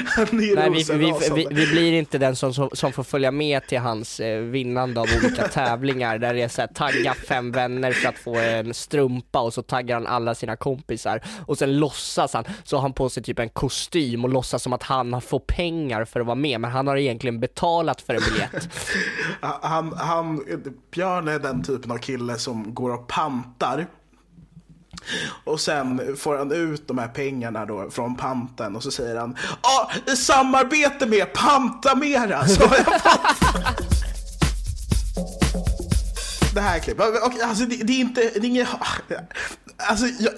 han 0.06 0.26
är 0.26 0.56
Nej, 0.56 0.70
vi, 0.70 0.98
vi, 0.98 1.14
vi, 1.36 1.48
vi 1.50 1.68
blir 1.68 1.94
inte 1.94 2.18
den 2.18 2.36
som, 2.36 2.54
som, 2.54 2.70
som 2.74 2.94
får 2.94 3.04
följa 3.04 3.32
med 3.32 3.68
till 3.68 3.80
hans 3.80 4.20
eh, 4.20 4.40
vinnande 4.40 5.02
av 5.02 5.08
olika 5.18 5.48
tävlingar 5.54 6.18
där 6.18 6.34
det 6.34 6.42
är 6.42 6.48
såhär, 6.48 6.68
tagga 6.68 7.14
fem 7.14 7.52
vänner 7.52 7.92
för 7.92 8.10
att 8.10 8.18
få 8.18 8.36
en 8.36 8.74
strumpa 8.74 9.40
och 9.40 9.54
så 9.54 9.62
taggar 9.62 9.96
han 9.96 10.08
alla 10.08 10.36
sina 10.36 10.56
kompisar 10.56 11.22
och 11.46 11.58
sen 11.58 11.80
låtsas 11.80 12.34
han, 12.34 12.44
så 12.64 12.76
har 12.76 12.82
han 12.82 12.94
på 12.94 13.10
sig 13.10 13.24
typ 13.24 13.40
en 13.40 13.50
kostym 13.50 14.24
och 14.24 14.30
låtsas 14.30 14.64
som 14.64 14.74
att 14.74 14.84
han 14.84 15.22
får 15.22 15.40
pengar 15.40 16.06
för 16.06 16.20
att 16.20 16.26
vara 16.26 16.36
med 16.36 16.62
men 16.62 16.72
han 16.72 16.88
har 16.88 16.98
egentligen 16.98 17.40
betalat 17.40 18.02
för 18.02 18.14
en 18.14 18.22
biljett. 18.30 18.70
han, 19.62 19.94
han, 19.94 20.46
Björn 20.92 21.28
är 21.28 21.40
den 21.40 21.64
typen 21.64 21.73
typen 21.76 21.92
av 21.92 21.98
kille 21.98 22.38
som 22.38 22.74
går 22.74 22.94
och 22.94 23.08
pantar. 23.08 23.88
Och 25.44 25.60
sen 25.60 26.18
får 26.18 26.38
han 26.38 26.52
ut 26.52 26.88
de 26.88 26.98
här 26.98 27.08
pengarna 27.08 27.66
då 27.66 27.90
från 27.90 28.16
panten 28.16 28.76
och 28.76 28.84
så 28.84 28.92
säger 28.92 29.16
han 29.16 29.38
Ja, 29.64 29.92
i 30.14 30.16
samarbete 30.16 31.06
med 31.06 31.34
Pantamera 31.34 32.48
så 32.48 32.66
har 32.68 32.78
jag 32.78 33.02
fått 33.02 33.94
det 36.54 36.62
här 36.62 36.80
klippet. 36.80 37.06
Alltså, 37.44 37.66
det, 37.66 37.76
det 37.76 37.94
är 37.94 38.00
inte, 38.00 38.22
det 38.22 38.40
är 38.40 38.46
inget, 38.46 38.68
alltså, 39.78 40.06
jag, 40.20 40.34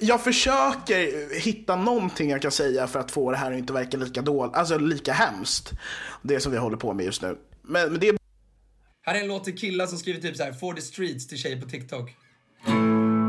jag 0.00 0.20
försöker 0.20 1.34
hitta 1.40 1.76
någonting 1.76 2.30
jag 2.30 2.42
kan 2.42 2.50
säga 2.50 2.86
för 2.86 3.00
att 3.00 3.10
få 3.10 3.30
det 3.30 3.36
här 3.36 3.52
att 3.52 3.58
inte 3.58 3.72
verka 3.72 3.96
lika 3.96 4.22
dåligt, 4.22 4.56
alltså 4.56 4.78
lika 4.78 5.12
hemskt. 5.12 5.72
Det 6.22 6.40
som 6.40 6.52
vi 6.52 6.58
håller 6.58 6.76
på 6.76 6.92
med 6.92 7.06
just 7.06 7.22
nu. 7.22 7.36
Men, 7.62 7.90
men 7.90 8.00
det 8.00 8.08
är 8.08 8.16
här 9.08 9.14
är 9.14 9.20
en 9.20 9.28
låt 9.28 9.44
till 9.44 9.58
killar 9.58 9.86
som 9.86 9.98
skriver 9.98 10.20
typ 10.20 10.36
så 10.36 10.42
här 10.42 10.52
for 10.52 10.74
the 10.74 10.80
streets 10.80 11.26
till 11.26 11.38
tjejer 11.38 11.60
på 11.60 11.68
TikTok. 11.68 12.16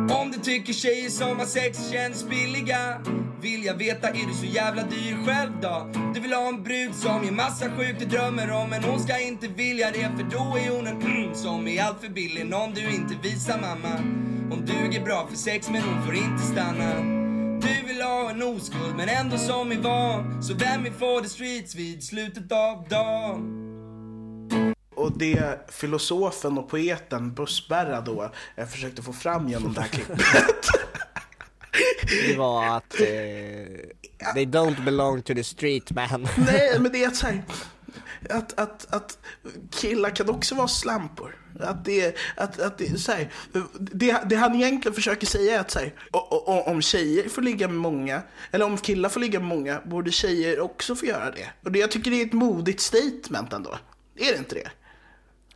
Om 0.09 0.31
du 0.31 0.39
tycker 0.43 0.73
tjejer 0.73 1.09
som 1.09 1.39
har 1.39 1.45
sex 1.45 1.89
känns 1.91 2.29
billiga 2.29 3.01
Vill 3.41 3.63
jag 3.65 3.73
veta, 3.73 4.07
är 4.09 4.27
du 4.27 4.33
så 4.33 4.45
jävla 4.45 4.83
dyr 4.83 5.25
själv 5.25 5.51
då? 5.61 5.91
Du 6.13 6.19
vill 6.19 6.33
ha 6.33 6.47
en 6.47 6.63
brud 6.63 6.95
som 6.95 7.23
ger 7.23 7.31
massa 7.31 7.69
sjukt 7.69 7.99
du 7.99 8.05
drömmer 8.05 8.51
om 8.51 8.69
Men 8.69 8.83
hon 8.83 8.99
ska 8.99 9.19
inte 9.19 9.47
vilja 9.47 9.91
det 9.91 10.11
för 10.17 10.23
då 10.31 10.57
är 10.57 10.69
hon 10.75 10.87
en 10.87 11.35
som 11.35 11.67
är 11.67 11.83
allt 11.83 12.01
för 12.01 12.09
billig 12.09 12.45
Någon 12.45 12.73
du 12.73 12.95
inte 12.95 13.15
visar 13.23 13.61
mamma 13.61 13.97
Hon 14.49 14.65
duger 14.65 15.05
bra 15.05 15.27
för 15.29 15.37
sex 15.37 15.69
men 15.69 15.81
hon 15.81 16.05
får 16.05 16.15
inte 16.15 16.43
stanna 16.43 16.95
Du 17.61 17.87
vill 17.87 18.01
ha 18.01 18.29
en 18.29 18.43
oskuld 18.43 18.95
men 18.97 19.09
ändå 19.09 19.37
som 19.37 19.71
är 19.71 19.75
van 19.75 20.43
Så 20.43 20.53
vem 20.53 20.85
är 20.85 20.91
for 20.91 21.21
the 21.21 21.29
streets 21.29 21.75
vid 21.75 22.03
slutet 22.03 22.51
av 22.51 22.87
dagen? 22.89 23.66
Och 25.07 25.17
det 25.17 25.59
filosofen 25.71 26.57
och 26.57 26.69
poeten 26.69 27.33
Bussberra 27.33 28.01
då 28.01 28.31
eh, 28.55 28.67
försökte 28.67 29.01
få 29.01 29.13
fram 29.13 29.49
genom 29.49 29.73
det 29.73 29.81
här 29.81 29.87
klippet. 29.87 30.17
Det 32.27 32.35
var 32.37 32.77
att 32.77 32.99
eh, 32.99 33.05
they 34.33 34.45
don't 34.45 34.83
belong 34.85 35.21
to 35.21 35.33
the 35.33 35.43
street 35.43 35.91
man. 35.91 36.27
Nej, 36.37 36.79
men 36.79 36.91
det 36.91 37.03
är 37.03 37.07
att, 37.07 37.15
så 37.15 37.27
här, 37.27 37.43
att, 38.29 38.59
att, 38.59 38.93
att 38.93 39.17
killar 39.71 40.09
kan 40.09 40.29
också 40.29 40.55
vara 40.55 40.67
slampor. 40.67 41.35
Att 41.59 41.85
det, 41.85 42.15
att, 42.37 42.59
att 42.59 42.77
det, 42.77 42.99
så 43.01 43.11
här, 43.11 43.31
det, 43.79 44.21
det 44.29 44.35
han 44.35 44.55
egentligen 44.55 44.95
försöker 44.95 45.27
säga 45.27 45.55
är 45.55 45.59
att 45.59 45.71
så 45.71 45.79
här, 45.79 45.93
o- 46.13 46.43
o- 46.47 46.63
om 46.65 46.81
tjejer 46.81 47.29
får 47.29 47.41
ligga 47.41 47.67
med 47.67 47.77
många, 47.77 48.21
eller 48.51 48.65
om 48.65 48.77
killar 48.77 49.09
får 49.09 49.19
ligga 49.19 49.39
med 49.39 49.47
många, 49.49 49.81
borde 49.85 50.11
tjejer 50.11 50.59
också 50.59 50.95
få 50.95 51.05
göra 51.05 51.31
det. 51.31 51.49
Och 51.63 51.71
det, 51.71 51.79
jag 51.79 51.91
tycker 51.91 52.11
det 52.11 52.21
är 52.21 52.25
ett 52.25 52.33
modigt 52.33 52.79
statement 52.81 53.53
ändå. 53.53 53.77
Är 54.15 54.31
det 54.31 54.37
inte 54.37 54.55
det? 54.55 54.69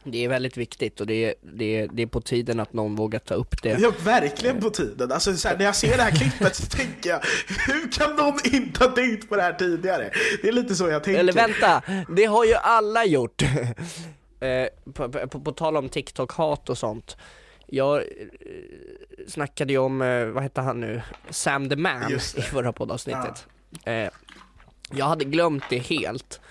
Det 0.03 0.25
är 0.25 0.29
väldigt 0.29 0.57
viktigt 0.57 1.01
och 1.01 1.07
det 1.07 1.25
är, 1.25 1.33
det 1.41 1.79
är, 1.79 1.87
det 1.93 2.01
är 2.01 2.07
på 2.07 2.21
tiden 2.21 2.59
att 2.59 2.73
någon 2.73 2.95
vågar 2.95 3.19
ta 3.19 3.33
upp 3.33 3.61
det. 3.61 3.77
Ja, 3.79 3.91
verkligen 4.03 4.59
på 4.59 4.69
tiden. 4.69 5.11
Alltså, 5.11 5.35
så 5.37 5.47
här, 5.47 5.57
när 5.57 5.65
jag 5.65 5.75
ser 5.75 5.97
det 5.97 6.03
här 6.03 6.11
klippet 6.11 6.55
så 6.55 6.65
tänker 6.65 7.09
jag, 7.09 7.19
hur 7.67 7.91
kan 7.91 8.15
någon 8.15 8.39
inte 8.43 8.83
ha 8.83 8.91
tänkt 8.91 9.29
på 9.29 9.35
det 9.35 9.41
här 9.41 9.53
tidigare? 9.53 10.11
Det 10.41 10.47
är 10.47 10.51
lite 10.51 10.75
så 10.75 10.89
jag 10.89 11.03
tänker. 11.03 11.19
Eller 11.19 11.33
vänta, 11.33 11.81
det 12.09 12.25
har 12.25 12.45
ju 12.45 12.53
alla 12.53 13.05
gjort. 13.05 13.41
eh, 14.39 14.91
på, 14.93 15.09
på, 15.09 15.39
på, 15.39 15.51
tal 15.51 15.77
om 15.77 15.89
TikTok-hat 15.89 16.69
och 16.69 16.77
sånt. 16.77 17.17
Jag 17.67 17.97
eh, 17.97 18.03
snackade 19.27 19.73
ju 19.73 19.79
om, 19.79 20.01
eh, 20.01 20.25
vad 20.25 20.43
hette 20.43 20.61
han 20.61 20.79
nu, 20.79 21.01
Sam 21.29 21.69
the 21.69 21.75
Man 21.75 22.13
i 22.13 22.41
förra 22.41 22.73
poddavsnittet. 22.73 23.47
Eh, 23.85 24.09
jag 24.91 25.05
hade 25.05 25.25
glömt 25.25 25.63
det 25.69 25.77
helt. 25.77 26.41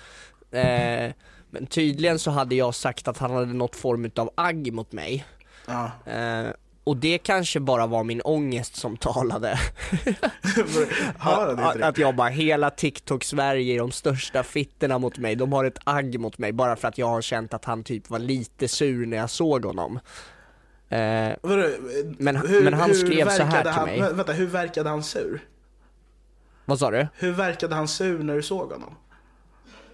Men 1.50 1.66
tydligen 1.66 2.18
så 2.18 2.30
hade 2.30 2.54
jag 2.54 2.74
sagt 2.74 3.08
att 3.08 3.18
han 3.18 3.30
hade 3.30 3.46
något 3.46 3.76
form 3.76 4.10
av 4.16 4.30
agg 4.34 4.72
mot 4.72 4.92
mig. 4.92 5.24
Ja. 5.66 5.90
Eh, 6.12 6.46
och 6.84 6.96
det 6.96 7.18
kanske 7.18 7.60
bara 7.60 7.86
var 7.86 8.04
min 8.04 8.20
ångest 8.24 8.76
som 8.76 8.96
talade. 8.96 9.58
Att, 11.82 11.98
jag 11.98 12.16
bara, 12.16 12.28
hela 12.28 12.70
TikTok-Sverige 12.70 13.74
är 13.74 13.78
de 13.78 13.90
största 13.92 14.42
fittorna 14.42 14.98
mot 14.98 15.18
mig, 15.18 15.36
de 15.36 15.52
har 15.52 15.64
ett 15.64 15.78
agg 15.84 16.20
mot 16.20 16.38
mig 16.38 16.52
bara 16.52 16.76
för 16.76 16.88
att 16.88 16.98
jag 16.98 17.06
har 17.06 17.22
känt 17.22 17.54
att 17.54 17.64
han 17.64 17.84
typ 17.84 18.10
var 18.10 18.18
lite 18.18 18.68
sur 18.68 19.06
när 19.06 19.16
jag 19.16 19.30
såg 19.30 19.64
honom. 19.64 19.96
Eh, 20.88 20.98
Men- 22.18 22.40
men 22.64 22.74
han 22.74 22.94
skrev 22.94 23.28
så 23.28 23.42
här 23.42 23.62
till 23.62 23.70
han, 23.70 23.86
mig. 23.88 24.00
vä- 24.00 24.12
Vänta, 24.14 24.32
hur 24.32 24.46
verkade 24.46 24.88
han 24.90 25.02
sur? 25.02 25.40
vad 26.64 26.78
sa 26.78 26.90
du? 26.90 27.06
Hur 27.14 27.32
verkade 27.32 27.74
han 27.74 27.88
sur 27.88 28.18
när 28.18 28.34
du 28.36 28.42
såg 28.42 28.72
honom? 28.72 28.94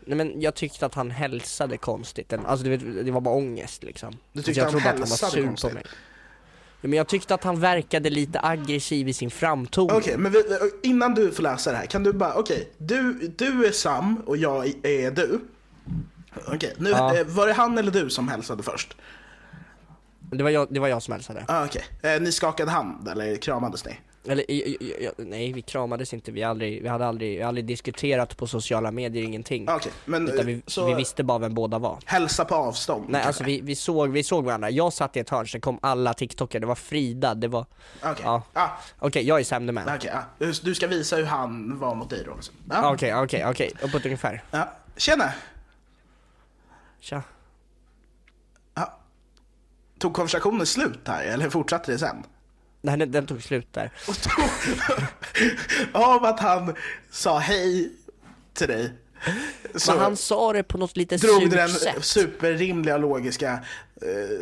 Nej 0.07 0.16
men 0.16 0.40
jag 0.40 0.55
tyckte 0.55 0.87
att 0.87 0.95
han 0.95 1.11
hälsade 1.11 1.77
konstigt, 1.79 2.33
alltså 2.33 2.64
du 2.64 2.71
vet, 2.77 3.05
det 3.07 3.11
var 3.11 3.21
bara 3.21 3.35
ångest 3.35 3.83
liksom. 3.83 4.16
Du 4.33 4.40
Så 4.40 4.47
tyckte 4.47 4.61
jag 4.61 4.64
han 4.64 4.73
trodde 4.73 4.88
att 4.90 4.99
han 4.99 5.09
var 5.09 5.31
sur 5.31 5.47
konstigt? 5.47 5.71
på 5.71 5.75
mig. 5.75 5.85
Men 6.81 6.92
jag 6.92 7.07
tyckte 7.09 7.35
att 7.35 7.45
han 7.45 7.61
verkade 7.61 8.11
lite 8.11 8.40
aggressiv 8.42 9.09
i 9.09 9.12
sin 9.12 9.31
framtoning. 9.31 9.97
Okej, 9.97 10.19
men 10.19 10.33
vi, 10.33 10.42
innan 10.83 11.14
du 11.14 11.33
får 11.33 11.42
läsa 11.42 11.71
det 11.71 11.77
här, 11.77 11.87
kan 11.87 12.03
du 12.03 12.12
bara, 12.12 12.35
okej, 12.35 12.69
du, 12.79 13.12
du 13.38 13.66
är 13.66 13.73
Sam 13.73 14.23
och 14.27 14.37
jag 14.37 14.66
är 14.87 15.11
du. 15.11 15.40
Okej, 16.47 16.75
nu, 16.79 16.90
Ja. 16.90 17.16
eh, 17.16 17.27
var 17.27 17.47
det 17.47 17.53
han 17.53 17.79
eller 17.79 17.90
du 17.90 18.11
som 18.11 18.29
hälsade 18.29 18.62
först? 18.62 18.97
Det, 20.21 20.42
var 20.42 20.51
jag, 20.51 20.69
det 20.71 20.81
var 20.81 20.88
jag 20.88 21.03
som 21.03 21.12
hälsade. 21.12 21.45
Ah, 21.49 21.64
okej, 21.64 21.85
eh, 22.03 22.21
ni 22.21 22.33
skakade 22.33 22.71
hand 22.71 23.09
eller 23.09 23.37
kramades 23.37 23.85
ni? 23.85 23.99
Eller, 24.29 24.45
nej 25.23 25.53
vi 25.53 25.62
kramades 25.62 26.15
inte, 26.15 26.33
vi, 26.33 26.43
aldrig, 26.43 26.83
vi 26.83 26.89
hade 26.89 27.07
aldrig, 27.07 27.37
vi 27.39 27.43
aldrig 27.43 27.65
diskuterat 27.67 28.37
på 28.37 28.47
sociala 28.47 28.91
medier, 28.91 29.25
ingenting. 29.25 29.69
Ah, 29.69 29.77
Okej, 29.77 29.93
men 30.05 30.29
Utan 30.29 30.47
vi, 30.47 30.53
eh, 30.55 30.59
så 30.67 30.87
vi 30.87 30.95
visste 30.95 31.25
bara 31.25 31.39
vem 31.39 31.55
båda 31.55 31.79
var. 31.79 31.99
hälsa 32.05 32.45
på 32.45 32.55
avstånd? 32.55 33.05
Nej 33.09 33.12
kanske? 33.12 33.27
alltså 33.29 33.45
vi, 33.45 33.61
vi, 33.61 33.75
såg, 33.75 34.09
vi 34.11 34.23
såg 34.23 34.45
varandra, 34.45 34.71
jag 34.71 34.93
satt 34.93 35.17
i 35.17 35.21
ett 35.21 35.31
hörn, 35.31 35.47
sen 35.49 35.61
kom 35.61 35.79
alla 35.83 36.15
TikTokare, 36.15 36.61
det 36.61 36.67
var 36.67 36.75
Frida, 36.75 37.35
det 37.35 37.49
var... 37.49 37.67
Okej, 38.03 38.15
Ja. 38.25 38.43
ah, 38.53 38.69
Okej, 38.99 39.23
jag 39.27 39.41
är 39.41 39.45
Sam 39.45 39.67
the 39.67 39.73
Man. 39.73 39.89
okej, 39.97 40.11
ah. 40.11 40.23
Du- 40.62 40.75
ska 40.75 40.87
visa 40.87 41.17
hur 41.17 41.25
han 41.25 41.79
var 41.79 41.95
mot 41.95 42.11
dig 42.11 42.23
då? 42.27 42.35
Liksom. 42.35 42.55
Okej, 42.85 43.09
Ja. 43.09 43.25
okej, 43.25 43.47
okej, 43.47 43.73
uppåt 43.83 44.05
ungefär. 44.05 44.43
Ja. 44.51 44.69
Tjena! 44.97 45.33
Tja. 47.01 47.23
Ja. 48.75 48.99
Tog 49.99 50.15
konversationen 50.15 50.67
slut 50.67 51.01
här, 51.09 51.25
eller 51.25 51.51
fortsatte 51.51 51.93
det 51.93 51.99
sen? 51.99 52.17
Nej 52.87 52.96
den, 52.99 53.11
den 53.11 53.27
tog 53.27 53.42
slut 53.42 53.72
där. 53.72 53.90
Av 55.92 56.25
att 56.25 56.40
han 56.40 56.75
sa 57.11 57.38
hej 57.38 57.92
till 58.55 58.68
dig, 58.68 58.92
så 59.75 59.92
Men 59.92 60.01
han 60.01 60.16
sa 60.16 60.53
det 60.53 60.62
på 60.62 60.79
något 60.79 60.96
lite 60.96 61.16
drog 61.16 61.42
surt 61.42 61.51
den 61.51 61.68
sätt. 61.68 62.05
superrimliga 62.05 62.96
logiska 62.96 63.59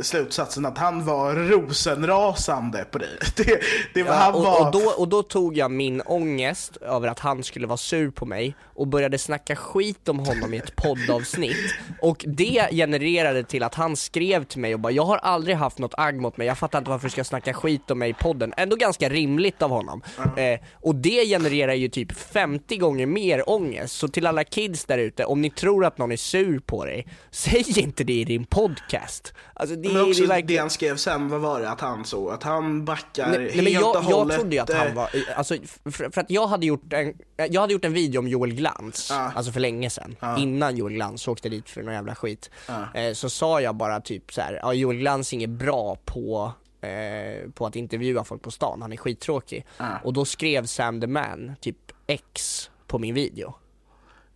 slutsatsen 0.03 0.67
att 0.67 0.79
han 0.79 1.05
var 1.05 1.35
rosenrasande 1.35 2.85
på 2.85 2.99
dig. 2.99 3.09
Det, 3.37 3.61
det 3.95 4.03
var, 4.03 4.11
Ja, 4.11 4.17
han 4.17 4.35
och, 4.35 4.43
var... 4.43 4.67
och, 4.67 4.73
då, 4.73 4.91
och 4.99 5.09
då 5.09 5.23
tog 5.23 5.57
jag 5.57 5.71
min 5.71 6.01
ångest 6.01 6.77
över 6.77 7.09
att 7.09 7.19
han 7.19 7.43
skulle 7.43 7.67
vara 7.67 7.77
sur 7.77 8.11
på 8.11 8.27
mig 8.27 8.57
och 8.75 8.87
började 8.87 9.19
snacka 9.19 9.57
skit 9.57 10.09
om 10.09 10.19
honom 10.19 10.55
i 10.55 10.57
ett 10.57 10.77
poddavsnitt 10.77 11.75
och 12.01 12.25
det 12.29 12.69
genererade 12.71 13.45
till 13.45 13.63
att 13.63 13.75
han 13.75 13.97
skrev 13.97 14.45
till 14.45 14.61
mig 14.61 14.75
och 14.75 14.81
bara 14.81 14.93
jag 14.93 15.05
har 15.05 15.17
aldrig 15.17 15.57
haft 15.57 15.79
något 15.79 15.95
agg 15.97 16.21
mot 16.21 16.37
mig, 16.37 16.47
jag 16.47 16.59
fattar 16.59 16.79
inte 16.79 16.91
varför 16.91 17.07
du 17.07 17.11
ska 17.11 17.25
snacka 17.25 17.55
skit 17.55 17.91
om 17.91 17.99
mig 17.99 18.11
i 18.11 18.15
podden. 18.15 18.55
Ändå 18.57 18.77
ganska 18.77 19.09
rimligt 19.09 19.63
av 19.63 19.71
honom. 19.71 20.03
Eh, 20.37 20.61
och 20.73 20.95
det 20.95 21.27
genererar 21.27 21.75
ju 21.75 21.89
typ 21.89 22.13
50 22.13 22.77
gånger 22.77 23.07
mer 23.07 23.51
ångest. 23.51 23.95
Så 23.97 24.09
till 24.09 24.27
alla 24.27 24.45
kids 24.45 24.85
där 24.85 24.99
ute, 24.99 25.25
om 25.25 25.41
ni 25.41 25.51
tror 25.51 25.85
att 25.85 25.99
någon 25.99 26.13
är 26.13 26.17
sur 26.17 26.59
på 26.59 26.85
dig, 26.85 27.07
säg 27.31 27.81
inte 27.81 28.05
det 28.05 28.13
i 28.13 28.25
din 28.25 28.45
podcast. 28.45 29.35
Alltså 29.57 29.77
det, 29.77 29.89
Men 29.93 30.03
också 30.03 30.13
det 30.13 30.19
är 30.19 30.21
det 30.23 30.35
verkligen... 30.35 30.61
han 30.61 30.71
skrev 30.71 30.97
sen, 30.97 31.29
vad 31.29 31.41
var 31.41 31.61
det? 31.61 31.71
Att 31.71 31.81
han 31.81 32.05
så, 32.05 32.29
att 32.29 32.43
han 32.43 32.85
backar 32.85 33.29
Nej, 33.31 33.41
helt 33.41 33.55
nej 33.55 33.65
men 33.65 33.73
jag, 33.73 33.97
och 33.97 34.05
jag 34.11 34.17
hållet. 34.17 34.37
trodde 34.39 34.57
ju 34.57 34.63
att 34.63 34.73
han 34.73 34.87
eh, 34.87 34.95
var, 34.95 35.09
alltså, 35.37 35.57
för, 35.85 36.11
för 36.11 36.21
att 36.21 36.31
jag 36.31 36.47
hade 36.47 36.67
gjort 36.67 36.93
en, 36.93 37.15
jag 37.51 37.61
hade 37.61 37.73
gjort 37.73 37.85
en 37.85 37.93
video 37.93 38.19
om 38.19 38.29
Joel 38.29 38.53
Glans, 38.55 39.09
Ja. 39.11 39.33
alltså 39.35 39.53
för 39.53 39.61
länge 39.61 39.91
sedan, 39.91 40.17
innan 40.39 40.77
Joel 40.77 40.93
Glans 40.95 41.29
åkte 41.29 41.49
dit 41.49 41.71
för 41.71 41.83
någon 41.83 41.95
jävla 41.95 42.15
skit. 42.15 42.51
Eh, 42.95 43.13
så 43.13 43.31
sa 43.31 43.61
jag 43.61 43.75
bara 43.75 44.01
typ 44.01 44.33
så 44.33 44.41
här, 44.41 44.59
ja 44.63 44.73
Joel 44.75 44.97
Glans 44.97 45.33
är 45.33 45.37
inget 45.37 45.51
bra 45.51 45.97
på 46.05 46.53
eh, 46.81 47.51
på 47.51 47.67
att 47.67 47.77
intervjua 47.77 48.25
folk 48.25 48.43
på 48.43 48.51
stan, 48.51 48.83
han 48.83 48.93
är 48.93 48.97
skittråkig. 48.97 49.67
Och 50.05 50.13
då 50.13 50.25
skrev 50.25 50.67
Sam 50.67 51.01
the 51.01 51.07
Man, 51.07 51.53
typ 51.61 51.77
X 52.07 52.71
på 52.87 52.99
min 52.99 53.15
video. 53.15 53.55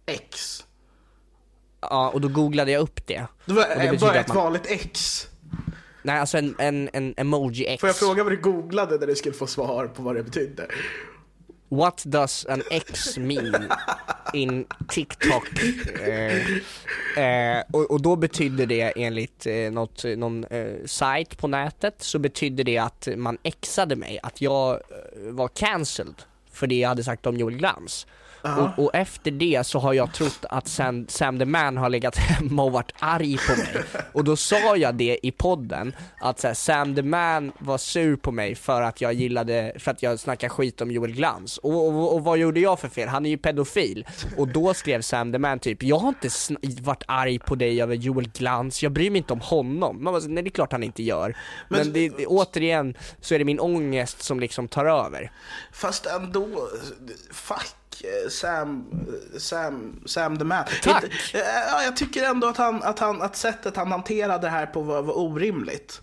X. 0.06 0.64
Ja, 1.80 2.08
och 2.10 2.20
då 2.20 2.28
googlade 2.28 2.70
jag 2.70 2.80
upp 2.80 3.06
det. 3.06 3.26
Det 3.46 3.52
var 3.52 3.62
Och 3.76 3.80
det 3.92 4.00
bara 4.00 4.14
ett 4.14 4.28
man- 4.28 4.36
vanligt 4.36 4.66
X. 4.66 5.26
Nej 6.02 6.18
alltså 6.20 6.38
en, 6.38 6.54
en, 6.58 6.90
en 6.92 7.14
emoji 7.16 7.66
X. 7.66 7.80
Får 7.80 7.88
jag 7.88 7.96
fråga 7.96 8.24
vad 8.24 8.32
du 8.32 8.36
googlade 8.40 8.98
när 8.98 9.06
du 9.06 9.14
skulle 9.16 9.34
få 9.34 9.46
svar 9.46 9.86
på 9.86 10.02
vad 10.02 10.14
det 10.16 10.22
betydde? 10.22 10.66
What 11.70 12.02
does 12.06 12.46
an 12.46 12.62
X 12.70 13.16
mean 13.18 13.64
in 14.32 14.66
TikTok? 14.88 15.48
Eh, 16.06 16.36
eh, 17.24 17.62
och, 17.72 17.90
och 17.90 18.02
då 18.02 18.16
betydde 18.16 18.66
det 18.66 18.92
enligt 18.96 19.46
eh, 19.46 19.70
något, 19.70 20.04
någon 20.16 20.44
eh, 20.44 20.74
sajt 20.86 21.38
på 21.38 21.46
nätet 21.48 21.94
så 21.98 22.18
betydde 22.18 22.62
det 22.62 22.78
att 22.78 23.08
man 23.16 23.38
exade 23.42 23.96
mig, 23.96 24.18
att 24.22 24.40
jag 24.40 24.70
eh, 24.74 24.78
var 25.32 25.48
cancelled 25.48 26.22
för 26.52 26.66
det 26.66 26.74
jag 26.74 26.88
hade 26.88 27.04
sagt 27.04 27.26
om 27.26 27.36
Joel 27.36 27.56
Glans. 27.56 28.06
Och, 28.42 28.84
och 28.84 28.94
efter 28.94 29.30
det 29.30 29.66
så 29.66 29.78
har 29.78 29.92
jag 29.92 30.14
trott 30.14 30.44
att 30.50 30.68
Sam, 30.68 31.08
Sam 31.08 31.38
the 31.38 31.44
Man 31.44 31.76
har 31.76 31.88
legat 31.88 32.16
hemma 32.16 32.62
och 32.62 32.72
varit 32.72 32.92
arg 32.98 33.38
på 33.48 33.56
mig. 33.56 33.84
Och 34.12 34.24
då 34.24 34.36
sa 34.36 34.76
jag 34.76 34.94
det 34.94 35.18
i 35.22 35.30
podden, 35.30 35.92
att 36.20 36.40
så 36.40 36.46
här, 36.46 36.54
Sam 36.54 36.94
the 36.94 37.02
Man 37.02 37.52
var 37.58 37.78
sur 37.78 38.16
på 38.16 38.32
mig 38.32 38.54
för 38.54 38.82
att 38.82 39.00
jag 39.00 39.12
gillade, 39.12 39.72
för 39.78 39.90
att 39.90 40.02
jag 40.02 40.20
snackade 40.20 40.50
skit 40.50 40.80
om 40.80 40.90
Joel 40.90 41.12
Glans. 41.12 41.58
Och, 41.58 41.86
och, 41.88 42.14
och 42.14 42.24
vad 42.24 42.38
gjorde 42.38 42.60
jag 42.60 42.80
för 42.80 42.88
fel? 42.88 43.08
Han 43.08 43.26
är 43.26 43.30
ju 43.30 43.38
pedofil. 43.38 44.06
Och 44.36 44.48
då 44.48 44.74
skrev 44.74 45.02
Sam 45.02 45.32
the 45.32 45.38
Man 45.38 45.58
typ, 45.58 45.82
jag 45.82 45.98
har 45.98 46.08
inte 46.08 46.28
varit 46.82 47.02
arg 47.08 47.38
på 47.38 47.54
dig 47.54 47.82
över 47.82 47.94
Joel 47.94 48.28
Glans, 48.28 48.82
jag 48.82 48.92
bryr 48.92 49.10
mig 49.10 49.18
inte 49.18 49.32
om 49.32 49.40
honom. 49.40 50.04
Man 50.04 50.12
bara, 50.12 50.22
nej 50.26 50.42
det 50.42 50.48
är 50.48 50.52
klart 50.52 50.72
han 50.72 50.82
inte 50.82 51.02
gör. 51.02 51.36
Men, 51.68 51.80
Men- 51.80 51.92
det, 51.92 52.26
återigen 52.26 52.94
så 53.20 53.34
är 53.34 53.38
det 53.38 53.44
min 53.44 53.60
ångest 53.60 54.22
som 54.22 54.40
liksom 54.40 54.68
tar 54.68 54.84
över. 54.86 55.32
Fast 55.72 56.06
ändå, 56.06 56.48
fuck 57.32 57.66
Sam, 58.30 58.86
eh, 59.34 59.38
Sam, 59.38 60.00
Sam 60.06 60.38
the 60.38 60.44
man. 60.44 60.64
Tack. 60.82 61.04
Eh, 61.04 61.40
Ja, 61.70 61.82
jag 61.82 61.96
tycker 61.96 62.24
ändå 62.24 62.46
att, 62.48 62.56
han, 62.56 62.82
att, 62.82 62.98
han, 62.98 63.22
att 63.22 63.36
sättet 63.36 63.76
han 63.76 63.92
hanterade 63.92 64.46
det 64.46 64.50
här 64.50 64.66
på 64.66 64.82
var, 64.82 65.02
var 65.02 65.18
orimligt. 65.18 66.00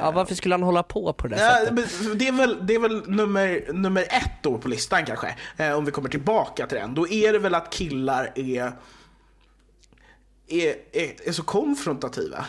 Ja, 0.00 0.10
varför 0.14 0.34
skulle 0.34 0.54
han 0.54 0.62
hålla 0.62 0.82
på 0.82 1.12
på 1.12 1.28
det 1.28 1.36
Ja, 1.40 1.50
sättet? 1.66 2.18
det, 2.18 2.28
är 2.28 2.32
väl, 2.32 2.66
det 2.66 2.74
är 2.74 2.78
väl 2.78 3.02
nummer, 3.10 3.72
nummer 3.72 4.02
ett 4.02 4.42
då 4.42 4.58
på 4.58 4.68
listan 4.68 5.04
kanske, 5.04 5.36
eh, 5.56 5.72
om 5.72 5.84
vi 5.84 5.90
kommer 5.92 6.08
tillbaka 6.08 6.66
till 6.66 6.78
den. 6.78 6.94
Då 6.94 7.08
är 7.08 7.32
det 7.32 7.38
väl 7.38 7.54
att 7.54 7.70
killar 7.70 8.32
är, 8.34 8.72
är, 10.48 10.74
är, 10.92 11.28
är 11.28 11.32
så 11.32 11.42
konfrontativa. 11.42 12.44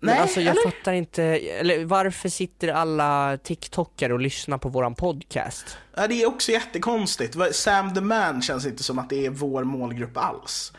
Men 0.00 0.14
Nej, 0.14 0.22
alltså 0.22 0.40
jag 0.40 0.50
eller? 0.50 0.70
fattar 0.70 0.92
inte, 0.92 1.22
eller 1.22 1.84
varför 1.84 2.28
sitter 2.28 2.68
alla 2.68 3.38
TikTokare 3.44 4.12
och 4.12 4.20
lyssnar 4.20 4.58
på 4.58 4.68
våran 4.68 4.94
podcast? 4.94 5.76
Ja, 5.96 6.06
det 6.06 6.22
är 6.22 6.26
också 6.26 6.52
jättekonstigt. 6.52 7.36
Sam 7.52 7.94
the 7.94 8.00
Man 8.00 8.42
känns 8.42 8.66
inte 8.66 8.82
som 8.82 8.98
att 8.98 9.10
det 9.10 9.26
är 9.26 9.30
vår 9.30 9.64
målgrupp 9.64 10.16
alls. 10.16 10.72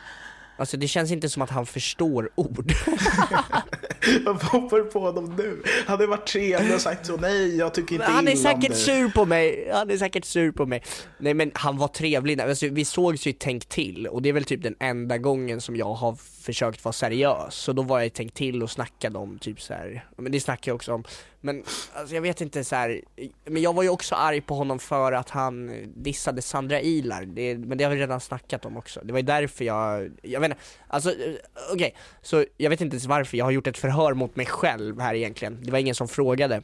Alltså 0.56 0.76
det 0.76 0.88
känns 0.88 1.10
inte 1.10 1.28
som 1.28 1.42
att 1.42 1.50
han 1.50 1.66
förstår 1.66 2.30
ord. 2.34 2.72
Vad 4.24 4.42
hoppar 4.42 4.76
du 4.76 4.84
på 4.84 5.00
honom 5.00 5.34
nu? 5.38 5.62
Han 5.86 5.96
hade 5.96 6.06
varit 6.06 6.26
trevlig 6.26 6.74
och 6.74 6.80
sagt 6.80 7.06
så, 7.06 7.16
nej 7.16 7.56
jag 7.56 7.74
tycker 7.74 7.94
inte 7.94 8.06
han 8.06 8.28
är 8.28 8.36
säkert 8.36 8.76
sur 8.76 9.08
på 9.08 9.26
mig, 9.26 9.70
han 9.72 9.90
är 9.90 9.96
säkert 9.96 10.24
sur 10.24 10.52
på 10.52 10.66
mig. 10.66 10.82
Nej 11.18 11.34
men 11.34 11.50
han 11.54 11.76
var 11.76 11.88
trevlig, 11.88 12.40
alltså, 12.40 12.68
vi 12.68 12.84
sågs 12.84 13.26
ju 13.26 13.32
Tänk 13.32 13.66
till 13.66 14.06
och 14.06 14.22
det 14.22 14.28
är 14.28 14.32
väl 14.32 14.44
typ 14.44 14.62
den 14.62 14.76
enda 14.80 15.18
gången 15.18 15.60
som 15.60 15.76
jag 15.76 15.94
har 15.94 16.14
försökt 16.40 16.84
vara 16.84 16.92
seriös. 16.92 17.54
Så 17.54 17.72
då 17.72 17.82
var 17.82 18.00
jag 18.00 18.12
tänkt 18.12 18.34
till 18.34 18.62
och 18.62 18.70
snackade 18.70 19.18
om 19.18 19.38
typ 19.38 19.60
så 19.60 19.74
här. 19.74 20.04
men 20.16 20.32
det 20.32 20.40
snackade 20.40 20.70
jag 20.70 20.74
också 20.74 20.94
om. 20.94 21.04
Men 21.40 21.64
alltså, 21.94 22.14
jag 22.14 22.22
vet 22.22 22.40
inte 22.40 22.64
så 22.64 22.76
här. 22.76 23.00
men 23.44 23.62
jag 23.62 23.72
var 23.72 23.82
ju 23.82 23.88
också 23.88 24.14
arg 24.14 24.40
på 24.40 24.54
honom 24.54 24.78
för 24.78 25.12
att 25.12 25.30
han 25.30 25.84
dissade 25.96 26.42
Sandra 26.42 26.80
Ilar, 26.80 27.24
det, 27.24 27.58
men 27.58 27.78
det 27.78 27.84
har 27.84 27.90
vi 27.90 28.00
redan 28.00 28.20
snackat 28.20 28.64
om 28.64 28.76
också. 28.76 29.00
Det 29.04 29.12
var 29.12 29.18
ju 29.18 29.26
därför 29.26 29.64
jag, 29.64 30.10
jag 30.22 30.40
vet 30.40 30.50
inte, 30.50 30.62
alltså 30.88 31.10
okej, 31.10 31.40
okej, 31.72 31.94
så 32.22 32.44
jag 32.56 32.70
vet 32.70 32.80
inte 32.80 32.94
ens 32.94 33.06
varför, 33.06 33.36
jag 33.36 33.44
har 33.44 33.52
gjort 33.52 33.66
ett 33.66 33.78
förhör 33.78 34.14
mot 34.14 34.36
mig 34.36 34.46
själv 34.46 35.00
här 35.00 35.14
egentligen. 35.14 35.58
Det 35.62 35.70
var 35.70 35.78
ingen 35.78 35.94
som 35.94 36.08
frågade. 36.08 36.62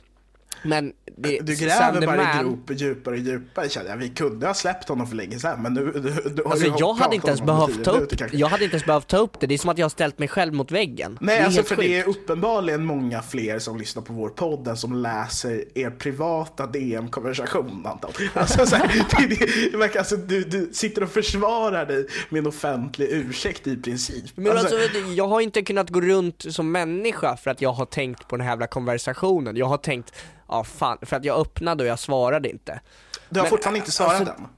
Men 0.62 0.92
det, 1.16 1.38
Du 1.42 1.54
gräver 1.54 2.06
bara 2.06 2.16
Man- 2.16 2.44
grop 2.44 2.80
djupare 2.80 3.14
och 3.14 3.20
djupare 3.20 3.68
känner 3.68 3.90
jag. 3.90 3.96
Vi 3.96 4.08
kunde 4.08 4.46
ha 4.46 4.54
släppt 4.54 4.88
honom 4.88 5.06
för 5.06 5.16
länge 5.16 5.38
sedan 5.38 5.62
men 5.62 5.74
nu, 5.74 5.92
du, 5.92 6.30
du 6.30 6.44
Alltså 6.44 6.66
jag 6.78 6.94
hade 6.94 7.14
inte 7.14 7.28
ens 7.28 7.42
behövt 7.42 7.84
ta 7.84 7.90
upp, 7.90 7.96
minuter 7.96 8.30
jag 8.32 8.48
hade 8.48 8.64
inte 8.64 8.74
ens 8.76 8.86
behövt 8.86 9.06
ta 9.06 9.16
upp 9.16 9.40
det, 9.40 9.46
det 9.46 9.54
är 9.54 9.58
som 9.58 9.70
att 9.70 9.78
jag 9.78 9.84
har 9.84 9.90
ställt 9.90 10.18
mig 10.18 10.28
själv 10.28 10.54
mot 10.54 10.70
väggen. 10.70 11.18
Nej, 11.20 11.40
alltså 11.40 11.62
för 11.62 11.76
sjukt. 11.76 11.88
det 11.88 11.98
är 11.98 12.08
uppenbarligen 12.08 12.84
många 12.84 13.22
fler 13.22 13.58
som 13.58 13.78
lyssnar 13.78 14.02
på 14.02 14.12
vår 14.12 14.28
podd 14.28 14.68
än 14.68 14.76
som 14.76 14.94
läser 14.94 15.64
er 15.78 15.90
privata 15.90 16.66
DM-konversation 16.66 17.86
Anton. 17.86 18.10
Alltså, 18.34 18.66
så 18.66 18.76
här, 18.76 18.88
det, 19.28 19.78
det, 19.78 19.98
alltså, 19.98 20.16
du, 20.16 20.44
du 20.44 20.70
sitter 20.72 21.02
och 21.02 21.10
försvarar 21.10 21.86
dig 21.86 22.06
med 22.28 22.38
en 22.38 22.46
offentlig 22.46 23.08
ursäkt 23.10 23.66
i 23.66 23.76
princip. 23.76 24.24
Men 24.34 24.58
alltså, 24.58 24.76
jag 25.14 25.28
har 25.28 25.40
inte 25.40 25.62
kunnat 25.62 25.90
gå 25.90 26.00
runt 26.00 26.44
som 26.48 26.72
människa 26.72 27.36
för 27.36 27.50
att 27.50 27.60
jag 27.60 27.72
har 27.72 27.86
tänkt 27.86 28.28
på 28.28 28.36
den 28.36 28.46
här 28.46 28.52
jävla 28.52 28.66
konversationen. 28.66 29.56
Jag 29.56 29.66
har 29.66 29.76
tänkt, 29.76 30.12
ja 30.48 30.64
fan, 30.64 30.98
för 31.02 31.16
att 31.16 31.24
jag 31.24 31.40
öppnade 31.40 31.84
och 31.84 31.88
jag 31.88 31.98
svarade 31.98 32.50
inte. 32.50 32.80
du 33.28 33.40
har 33.40 33.44
men, 33.44 33.50
fortfarande 33.50 33.78
inte 33.78 33.90
svarat 33.90 34.20
alltså- 34.20 34.34
än. 34.34 34.48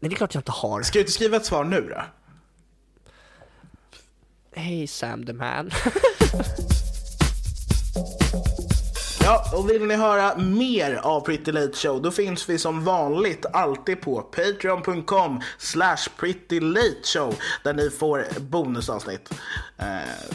Nej 0.00 0.08
det 0.08 0.14
är 0.14 0.16
klart 0.16 0.34
jag 0.34 0.40
inte 0.40 0.52
har. 0.52 0.82
Ska 0.82 0.92
du 0.92 1.00
inte 1.00 1.12
skriva 1.12 1.36
ett 1.36 1.46
svar 1.46 1.64
nu 1.64 1.80
då? 1.80 2.02
Hej 4.54 4.86
Sam 4.86 5.26
the 5.26 5.32
man. 5.32 5.70
Ja, 9.24 9.44
och 9.54 9.70
vill 9.70 9.86
ni 9.86 9.96
höra 9.96 10.36
mer 10.36 10.94
av 10.94 11.20
Pretty 11.20 11.52
Late 11.52 11.76
Show 11.76 12.02
då 12.02 12.10
finns 12.10 12.48
vi 12.48 12.58
som 12.58 12.84
vanligt 12.84 13.46
alltid 13.52 14.00
på 14.00 14.22
patreon.com 14.22 15.40
slash 15.58 15.96
pretty 16.16 16.60
late 16.60 17.02
show 17.04 17.34
där 17.62 17.74
ni 17.74 17.90
får 17.90 18.24
bonusavsnitt. 18.40 19.30
Eh, 19.78 19.86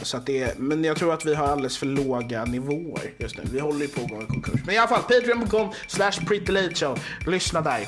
så 0.01 0.17
att 0.17 0.25
det 0.25 0.43
är, 0.43 0.53
men 0.57 0.83
jag 0.83 0.97
tror 0.97 1.13
att 1.13 1.25
vi 1.25 1.35
har 1.35 1.47
alldeles 1.47 1.77
för 1.77 1.85
låga 1.85 2.45
nivåer 2.45 3.13
just 3.17 3.37
nu. 3.37 3.43
Vi 3.51 3.59
håller 3.59 3.81
ju 3.81 3.87
på 3.87 4.01
att 4.01 4.09
gå 4.09 4.23
i 4.23 4.25
konkurs. 4.25 4.61
Men 4.65 4.75
i 4.75 4.77
alla 4.77 4.87
fall, 4.87 5.01
patreon.com 5.01 5.69
slash 5.87 6.11
pretty 6.27 6.51
late 6.51 6.75
show. 6.75 6.99
Lyssna 7.25 7.61
där. 7.61 7.87